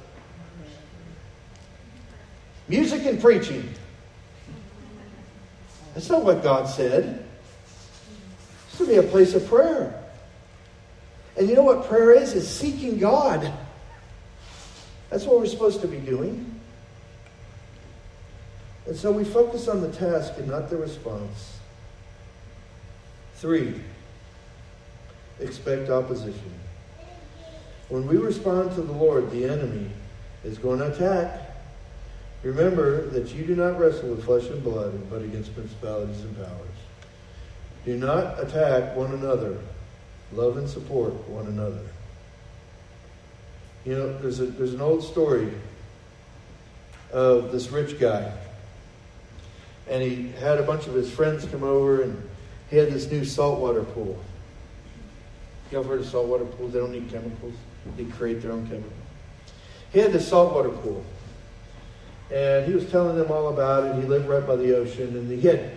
music 2.68 3.04
and 3.08 3.20
preaching. 3.20 3.68
That's 5.96 6.10
not 6.10 6.24
what 6.24 6.44
God 6.44 6.70
said. 6.70 7.26
It's 8.68 8.78
to 8.78 8.86
be 8.86 8.98
a 8.98 9.04
place 9.04 9.34
of 9.34 9.48
prayer. 9.48 10.00
And 11.36 11.50
you 11.50 11.56
know 11.56 11.64
what 11.64 11.88
prayer 11.88 12.12
is? 12.12 12.36
It's 12.36 12.48
seeking 12.48 13.00
God. 13.00 13.52
That's 15.10 15.26
what 15.26 15.40
we're 15.40 15.48
supposed 15.48 15.82
to 15.82 15.88
be 15.88 15.98
doing. 15.98 16.59
And 18.90 18.98
so 18.98 19.12
we 19.12 19.24
focus 19.24 19.68
on 19.68 19.82
the 19.82 19.92
task 19.92 20.34
and 20.40 20.48
not 20.48 20.72
the 20.72 20.78
response. 20.78 21.60
Three, 23.36 23.80
expect 25.40 25.92
opposition. 25.92 26.52
When 27.90 28.08
we 28.08 28.18
respond 28.18 28.74
to 28.74 28.82
the 28.82 28.92
Lord, 28.92 29.30
the 29.30 29.46
enemy 29.46 29.92
is 30.44 30.58
going 30.58 30.80
to 30.80 30.92
attack. 30.92 31.40
Remember 32.42 33.06
that 33.10 33.32
you 33.32 33.46
do 33.46 33.56
not 33.56 33.78
wrestle 33.78 34.10
with 34.10 34.26
flesh 34.26 34.48
and 34.48 34.64
blood, 34.64 35.08
but 35.08 35.22
against 35.22 35.54
principalities 35.54 36.22
and 36.22 36.36
powers. 36.36 36.50
Do 37.86 37.96
not 37.96 38.40
attack 38.44 38.96
one 38.96 39.14
another. 39.14 39.60
Love 40.34 40.58
and 40.58 40.68
support 40.68 41.14
one 41.30 41.46
another. 41.46 41.86
You 43.86 43.94
know, 43.94 44.18
there's, 44.18 44.40
a, 44.40 44.48
there's 44.48 44.74
an 44.74 44.82
old 44.82 45.04
story 45.04 45.54
of 47.12 47.52
this 47.52 47.70
rich 47.70 48.00
guy. 48.00 48.34
And 49.90 50.04
he 50.04 50.32
had 50.40 50.60
a 50.60 50.64
bunch 50.64 50.88
of 50.88 50.94
his 50.94 51.10
friends 51.10 51.46
come 51.46 51.64
over, 51.64 52.04
and 52.04 52.30
he 52.70 52.78
had 52.78 52.92
this 52.92 53.10
new 53.12 53.26
saltwater 53.26 53.84
pool. 53.84 54.18
Y'all 55.72 55.84
heard 55.84 56.02
of 56.02 56.06
saltwater 56.06 56.46
pools? 56.46 56.74
They 56.74 56.80
don't 56.80 56.92
need 56.92 57.10
chemicals. 57.10 57.54
They 57.98 58.06
create 58.06 58.42
their 58.42 58.52
own 58.52 58.68
chemicals. 58.68 58.94
He 59.92 60.00
had 60.00 60.12
this 60.12 60.28
saltwater 60.28 60.70
pool. 60.70 61.04
And 62.32 62.66
he 62.68 62.74
was 62.74 62.90
telling 62.92 63.18
them 63.18 63.32
all 63.32 63.50
about 63.50 63.86
it. 63.86 64.02
He 64.02 64.08
lived 64.08 64.28
right 64.28 64.46
by 64.46 64.56
the 64.56 64.78
ocean, 64.78 65.18
and 65.18 65.30
he 65.32 65.42
had 65.48 65.72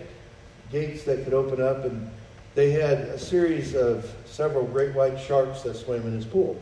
gates 0.71 1.03
that 1.03 1.23
could 1.23 1.33
open 1.33 1.61
up, 1.61 1.83
and 1.85 2.09
they 2.53 2.71
had 2.71 2.99
a 2.99 3.17
series 3.17 3.73
of 3.75 4.11
several 4.25 4.65
great 4.65 4.93
white 4.93 5.19
sharks 5.19 5.61
that 5.63 5.75
swam 5.75 6.05
in 6.05 6.13
his 6.13 6.25
pool. 6.25 6.59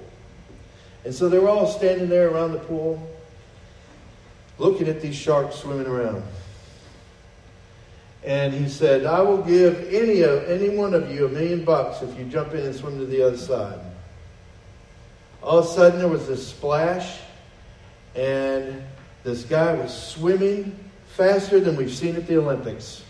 And 1.03 1.13
so 1.13 1.27
they 1.27 1.39
were 1.39 1.49
all 1.49 1.67
standing 1.67 2.07
there 2.07 2.29
around 2.29 2.53
the 2.53 2.59
pool, 2.59 3.05
looking 4.57 4.87
at 4.87 5.01
these 5.01 5.15
sharks 5.15 5.55
swimming 5.55 5.87
around. 5.87 6.23
And 8.23 8.53
he 8.53 8.69
said, 8.69 9.05
I 9.05 9.21
will 9.21 9.41
give 9.41 9.91
any 9.91 10.21
of 10.21 10.43
any 10.47 10.69
one 10.69 10.93
of 10.93 11.11
you 11.11 11.25
a 11.25 11.29
million 11.29 11.65
bucks 11.65 12.03
if 12.03 12.17
you 12.17 12.25
jump 12.25 12.53
in 12.53 12.63
and 12.65 12.75
swim 12.75 12.99
to 12.99 13.05
the 13.05 13.25
other 13.25 13.37
side. 13.37 13.79
All 15.41 15.57
of 15.57 15.65
a 15.65 15.67
sudden 15.67 15.99
there 15.99 16.07
was 16.07 16.27
this 16.27 16.47
splash, 16.47 17.17
and 18.15 18.83
this 19.23 19.43
guy 19.43 19.73
was 19.73 19.91
swimming 19.91 20.77
faster 21.07 21.59
than 21.59 21.75
we've 21.75 21.93
seen 21.93 22.15
at 22.15 22.27
the 22.27 22.37
Olympics. 22.37 23.03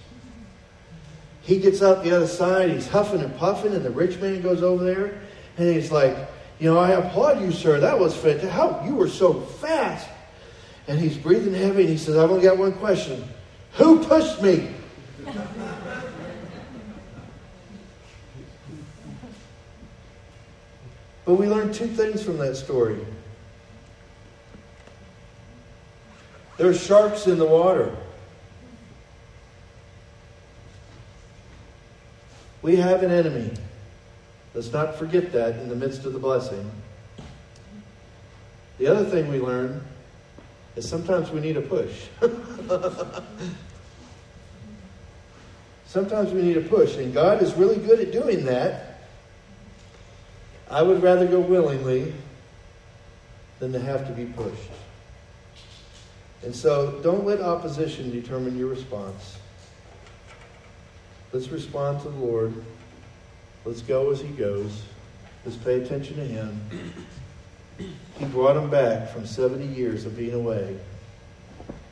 He 1.42 1.60
gets 1.60 1.82
out 1.82 2.04
the 2.04 2.16
other 2.16 2.28
side, 2.28 2.70
he's 2.70 2.88
huffing 2.88 3.22
and 3.22 3.36
puffing, 3.36 3.74
and 3.74 3.84
the 3.84 3.90
rich 3.90 4.18
man 4.20 4.42
goes 4.42 4.64
over 4.64 4.84
there, 4.84 5.20
and 5.58 5.68
he's 5.68 5.92
like, 5.92 6.16
You 6.60 6.72
know, 6.72 6.80
I 6.80 6.92
applaud 6.92 7.42
you, 7.42 7.52
sir. 7.52 7.82
That 7.82 8.00
was 8.00 8.16
fantastic. 8.16 8.52
How 8.52 8.82
you 8.86 8.96
were 8.96 9.10
so 9.10 9.42
fast. 9.42 10.08
And 10.88 11.00
he's 11.00 11.18
breathing 11.18 11.54
heavy, 11.54 11.82
and 11.82 11.90
he 11.90 11.98
says, 11.98 12.16
I've 12.16 12.30
only 12.30 12.44
got 12.44 12.58
one 12.58 12.74
question. 12.74 13.28
Who 13.74 14.04
pushed 14.04 14.42
me? 14.42 14.74
But 21.32 21.40
we 21.40 21.48
learned 21.48 21.74
two 21.74 21.88
things 21.88 22.22
from 22.22 22.38
that 22.40 22.58
story. 22.58 23.00
There 26.58 26.68
are 26.68 26.74
sharks 26.74 27.26
in 27.26 27.38
the 27.38 27.46
water. 27.46 27.96
We 32.62 32.76
have 32.76 33.02
an 33.04 33.12
enemy. 33.12 33.50
Let's 34.54 34.74
not 34.74 34.98
forget 34.98 35.32
that 35.32 35.56
in 35.60 35.70
the 35.70 35.76
midst 35.78 36.04
of 36.04 36.12
the 36.12 36.20
blessing. 36.20 36.70
The 38.78 38.88
other 38.88 39.06
thing 39.06 39.30
we 39.30 39.40
learn 39.40 39.82
is 40.76 40.86
sometimes 40.86 41.32
we 41.32 41.40
need 41.40 41.56
a 41.56 41.62
push. 41.62 42.08
sometimes 45.86 46.34
we 46.34 46.42
need 46.42 46.58
a 46.58 46.68
push, 46.68 46.98
and 46.98 47.14
God 47.14 47.42
is 47.42 47.54
really 47.54 47.78
good 47.78 48.02
at 48.02 48.12
doing 48.12 48.44
that. 48.44 48.91
I 50.72 50.82
would 50.82 51.04
rather 51.04 51.28
go 51.28 51.40
willingly 51.40 52.14
than 53.60 53.74
to 53.74 53.80
have 53.80 54.08
to 54.08 54.14
be 54.14 54.26
pushed. 54.26 54.72
And 56.44 56.56
so 56.56 57.00
don't 57.04 57.26
let 57.26 57.42
opposition 57.42 58.10
determine 58.10 58.58
your 58.58 58.70
response. 58.70 59.38
Let's 61.34 61.50
respond 61.50 62.02
to 62.02 62.10
the 62.10 62.18
Lord. 62.18 62.54
Let's 63.66 63.82
go 63.82 64.10
as 64.12 64.22
He 64.22 64.30
goes. 64.30 64.82
Let's 65.46 65.58
pay 65.58 65.82
attention 65.82 66.16
to 66.16 66.26
Him. 66.26 66.60
He 68.18 68.26
brought 68.26 68.56
him 68.56 68.70
back 68.70 69.10
from 69.10 69.26
70 69.26 69.66
years 69.66 70.06
of 70.06 70.16
being 70.16 70.34
away. 70.34 70.78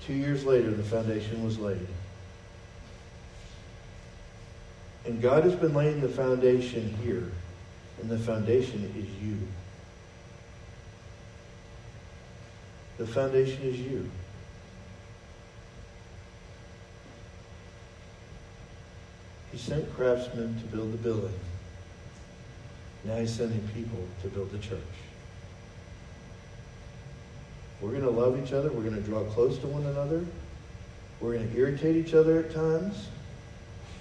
Two 0.06 0.14
years 0.14 0.46
later, 0.46 0.72
the 0.72 0.84
foundation 0.84 1.44
was 1.44 1.58
laid. 1.58 1.88
And 5.06 5.22
God 5.22 5.44
has 5.44 5.56
been 5.56 5.74
laying 5.74 6.02
the 6.02 6.10
foundation 6.10 6.96
here, 7.04 7.32
and 8.02 8.10
the 8.10 8.18
foundation 8.18 8.92
is 8.98 9.06
you. 9.24 9.38
The 12.98 13.08
foundation 13.08 13.62
is 13.64 13.80
you. 13.80 14.10
He 19.52 19.58
sent 19.58 19.94
craftsmen 19.96 20.60
to 20.60 20.66
build 20.68 20.94
the 20.94 20.98
building. 20.98 21.34
Now 23.06 23.16
he's 23.16 23.34
sending 23.34 23.66
people 23.70 24.00
to 24.22 24.28
build 24.28 24.52
the 24.52 24.60
church. 24.60 24.80
We're 27.82 27.92
going 27.92 28.04
to 28.04 28.10
love 28.10 28.44
each 28.44 28.52
other. 28.52 28.70
We're 28.70 28.84
going 28.84 28.96
to 28.96 29.02
draw 29.02 29.24
close 29.24 29.58
to 29.60 29.68
one 29.68 29.86
another. 29.86 30.26
We're 31.22 31.36
going 31.36 31.50
to 31.52 31.58
irritate 31.58 31.96
each 31.96 32.14
other 32.14 32.40
at 32.40 32.54
times. 32.54 33.08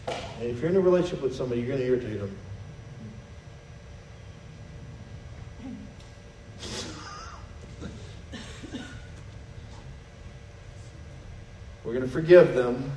And 0.09 0.51
if 0.51 0.61
you're 0.61 0.71
in 0.71 0.77
a 0.77 0.81
relationship 0.81 1.23
with 1.23 1.35
somebody, 1.35 1.61
you're 1.61 1.69
going 1.69 1.81
to 1.81 1.87
irritate 1.87 2.19
them. 2.19 2.37
We're 11.89 11.95
going 11.95 12.05
to 12.05 12.13
forgive 12.13 12.55
them. 12.55 12.93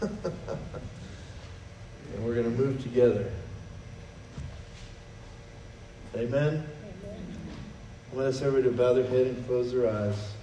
and 0.00 0.12
we're 2.20 2.36
going 2.36 2.44
to 2.44 2.50
move 2.56 2.80
together. 2.84 3.32
Amen? 6.14 6.30
Amen. 6.30 6.66
I 8.12 8.14
want 8.14 8.28
us 8.28 8.42
everybody 8.42 8.70
to 8.70 8.80
bow 8.80 8.92
their 8.92 9.08
head 9.08 9.26
and 9.26 9.44
close 9.48 9.72
their 9.72 9.90
eyes. 9.90 10.35